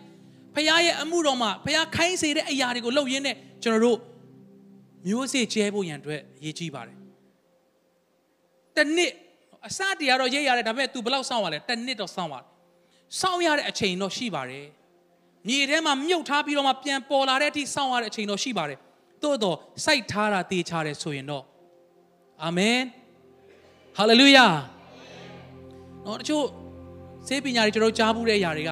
[0.55, 3.99] ဖခင်ရဲ့အမှုတော်မှာဖခင်ခိုင်းစေတဲ့အရာတွေကိုလုပ်ရင်းနဲ့ကျွန်တော်တို့
[5.09, 6.97] မျိုးစေ့ကျဲဖို့ရန်အတွက်အရေးကြီးပါတယ်
[8.77, 9.13] တနစ်
[9.69, 12.47] အစတရားတော့ရိပ်ရတယ်ဒါပေမဲ့ तू ဘယ်လောက်စောင့်ရလဲတနစ်တော့စောင့်ရတယ်
[13.21, 14.67] စောင့်ရတဲ့အချိန်တော့ရှိပါတယ်
[15.49, 18.79] မြေထဲမှာမြုပ်ထားပြီးတော့မှပြန်ပေါ်လာတဲ့အထိစောင့်ရတဲ့အချိန်တော့ရှိပါတယ်
[19.23, 21.45] သို့တော့စိုက်ထားတာတေချာတယ်ဆိုရင်တော့
[22.45, 22.79] အာမင်
[23.97, 24.47] ဟာလေလုယာ
[26.07, 26.45] နော်တချို့
[27.27, 28.71] စေပညာတွေကျွန်တော်ကြားဘူးတဲ့အရာတွေက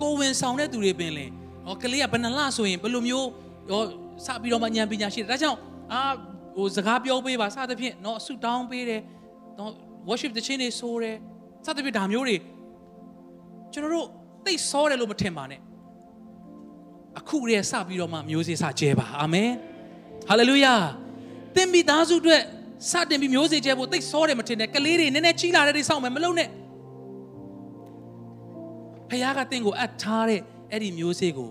[0.00, 1.30] ကိုဝင်ဆောင်တဲ့သူတွေပင်လင်
[1.66, 3.28] နော်ကလေးကဘယ်နှလဆိုရင်ဘယ်လိုမျိုး
[3.70, 3.82] ဟော
[4.26, 5.58] စပြီးတော့မှဉာဏ်ပညာရှိတယ်ဒါကြောင့်
[5.92, 6.00] အာ
[6.56, 9.02] ဟိုစကားပြောပေးပါစသဖြင့်နော်ဆူတောင်းပေးတယ်
[9.58, 9.70] နော်
[10.08, 11.16] worship တခြင်းတွေဆိုတယ်
[11.66, 12.36] စသဖြင့်ဒါမျိုးတွေ
[13.72, 14.08] ကျွန်တော်တို့
[14.44, 15.60] သိစောတယ်လို့မထင်ပါနဲ့
[17.18, 19.50] အခုတည်းကစပြီးတော့မှမျိုးစေ့စကျဲပါအာမင်
[20.30, 20.74] ဟာလေလုယာ
[21.54, 22.42] သင်မိသားစုအတွက်
[22.90, 26.48] စတင်ပြီးမျိုးစေ့ကျဲဖို့သိစောတယ်မထင်နဲ့ကလေးတွေနည်းနည်းကြီးလာတဲ့တွေစောင့်မယ်မလုပ်နဲ့
[29.08, 31.50] ဖခင်ကသင်ကိုအပ်ထားတဲ့အဲ့ဒီမျိုးစေ့ကို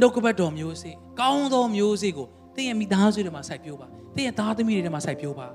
[0.00, 2.26] နှုတ်ကပတ်တော်မျိုးစေ့ကောင်းသောမျိုးစေ့ကို
[2.56, 3.86] သင်ရဲ့မိသားစုတွေမှာစိုက်ပျိုးပါ
[4.16, 5.46] သင်ရဲ့သားသမီးတွေမှာစိုက်ပျိုးပါ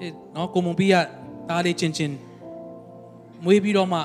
[0.00, 0.94] အဲနော်ကိုမွန်ပီက
[1.48, 2.14] သားလေးချင်းချင်း
[3.44, 4.00] မွေးပြီးတော့မှ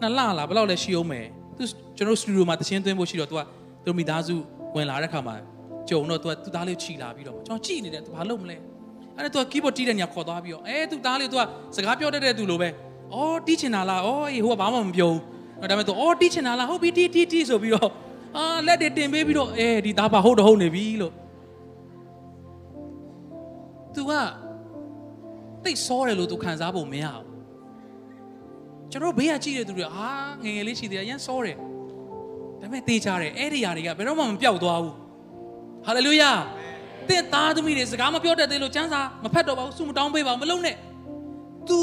[0.00, 1.26] နှစ်လလားဘယ်လောက်လဲရှိအောင်မယ်
[1.56, 1.62] သူ
[1.96, 3.40] ကျွန်တော်စတူဒီယိုမှာတခြင်းသွင်းဖို့ရှိတော့ तू က
[3.84, 4.34] သူမိသားစု
[4.74, 5.34] ဝင်လာတဲ့ခါမှာ
[5.88, 8.56] ကြုံတော့ तू ကသူ့သားလေးချီလာပြီးတော့ကျွန်တော်ကြည့်နေတယ် तू ဘာလုပ်မလဲ
[9.16, 11.42] အဲ့ဒါ तू keyboard တီးတဲ့နေရာခေါ်သွားပြီးတော့အဲသူ့သားလေး तू က
[11.76, 12.68] စကားပြောတတ်တဲ့သူလိုပဲ
[13.14, 15.20] အော်တီးချင်တာလားအော်ဟိုကဘာမှမပြောဘူး
[15.60, 17.90] ဒါပေမဲ့ तू အော်တီးချင်တာလားဟုတ်ပြီတီးတီးတီးဆိုပြီးတော့
[18.36, 21.12] အာလက်တွေတင်ပေးပြီးတော့အဲဒီသားပါဟုတ်တော့ဟုတ်နေပြီလို့
[23.94, 24.12] तू က
[25.64, 27.25] တိတ်စောတယ်လို့ तू ခံစားဖို့မရဘူး
[28.92, 30.08] ကျွန်တော်ဘေးကကြည့်တဲ့သူတွေဟာ
[30.44, 31.56] ငငယ်လေးရှိသေးတယ်ရမ်းစောတယ်
[32.60, 34.94] ဒါပေမဲ့တေးကြတယ်အဲ့ဒီຢာတွေကဘယ်တော့မှမပြောက်သွားဘူး
[35.86, 36.30] ဟာလေလုယာ
[37.08, 40.76] သင်သားသမီးတွေစကားမပြောတတ်သေးလို့ကျမ်းစာမဖတ်တော့ပါဘူးစုမတောင်းပေးပါဘူးမလုံးနဲ့
[41.68, 41.78] तू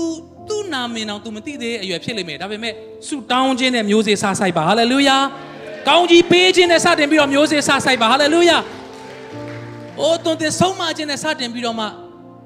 [0.47, 2.73] သူ့နာမည်အောင် तू မသိသေးတဲ့အရွယ်ဖြစ်လိမ့်မယ်ဒါပေမဲ့
[3.07, 5.17] စုတောင်းခြင်းနဲ့မျိုးစေ့စားဆိုင်ပါဟာလေလုယာ
[5.87, 8.57] ကောင်းကြီးပေးခြင်းနဲ့စတင်ပြီးတော့မျိုးစေ့စားဆိုင်ပါဟာလေလုယာ
[9.99, 11.85] အိုးတွင်တင်ဆုံးမခြင်းနဲ့စတင်ပြီးတော့မှ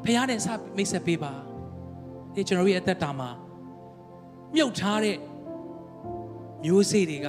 [0.06, 0.48] ဖခင်နဲ့စ
[0.78, 1.32] မိတ်ဆက်ပေးပါ
[2.36, 3.30] ဒီကျွန်တော်ရဲ့အသက်တာမှာ
[4.55, 5.17] မြုပ်ထားတဲ့
[6.65, 7.29] မျိုးစေ့တွေက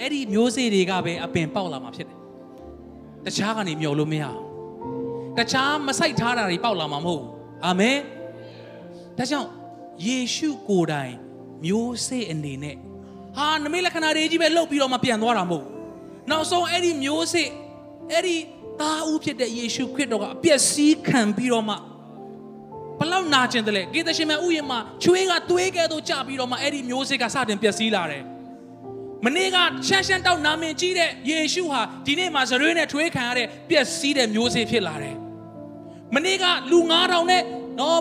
[0.00, 2.18] အဲ့ဒီမျိုးစေ့တွေကပဲအပင်ပေါက်လာမှာဖြစ်တယ်။
[3.26, 4.38] တခြားကနေမျောလို့မရအောင်။
[5.38, 7.30] တခြားမဆိုင်ထားတာတွေပေါက်လာမှာမဟုတ်ဘူး။
[7.64, 7.96] အာမင်။
[9.18, 9.48] ဒါကြောင့်
[10.06, 11.14] ယေရှုကိုယ်တိုင်
[11.64, 12.76] မျိုးစေ့အနေနဲ့
[13.36, 15.72] ဟာနမိတ်လက္ခဏာတွေကြီးပဲလှုပ်ပြီးတော့မှပြန်သွားတာမဟုတ်ဘူး။
[16.30, 17.48] နောက်ဆုံးအဲ့ဒီမျိုးစေ့
[18.12, 18.36] အဲ့ဒီ
[18.80, 21.74] သားဦးဖြစ်တဲ့ယေရှုခရစ်တော်ကအပြည့်စည်းခံပြီးတော့မှ
[23.00, 28.24] ဘလောက်နာကျင်တယ်လဲဂေသရှင်မဥယျာဉ်မှာချွေးကသွေးကဲ့သို့ကြပြီးတော့မှအဲ့ဒီမျိုးစေ့ကစတင်ပျက်စီးလာတယ်
[29.24, 35.16] မနေ့ကရှမ်းရှမ်းတောက်နာမင်ကြီးတဲ့ယေရှုဟာဒီနေ့မှာဇရွေးနဲ့ထွေးခံရတဲ့ပျက်စီးတဲ့မျိုးစေ့ဖြစ်လာတယ်
[36.14, 37.42] မနေ့ကလူ9000နဲ့
[37.80, 38.00] နော်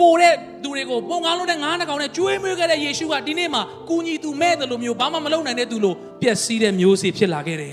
[0.00, 7.70] ပိုတဲ့သူတွေကိုပုံကားလုံးနဲ့ငါးနှကောင်နဲ့ကျွေးမွေးခဲ့တဲ့ယေရှုကဒီနေ့မှာကူညီသူမဲ့တယ်လို့မျိုးဘာမှမလုပ်နိုင်တဲ့သူလို့ပျက်စီးတဲ့မျိုးစေ့ဖြစ်လာခဲ့တယ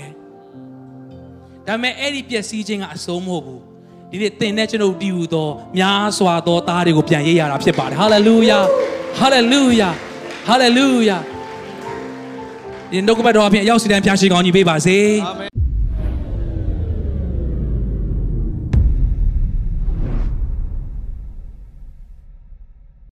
[1.66, 3.73] ဒါပေမဲ့အဲ့ဒီပျက်စီးခြင်းကအဆုံးမဟုတ်ဘူး
[4.10, 5.48] ဒီနေ့သင်နဲ့ကျွန်တော်တည်ဟူသော
[5.78, 8.58] များစွာသောသားတွေကိုပြန်ရေးရတာဖြစ်ပါတယ်ဟာလေလုယာ
[9.18, 9.88] ဟာလေလုယာ
[10.48, 11.18] ဟာလေလုယာ
[12.90, 15.63] ဒီနှုတ်ကပတ်တော်အပြင်အရောက်စီတိုင်းဖျားရှိကောင်းကြီးပေးပါစေအာမင်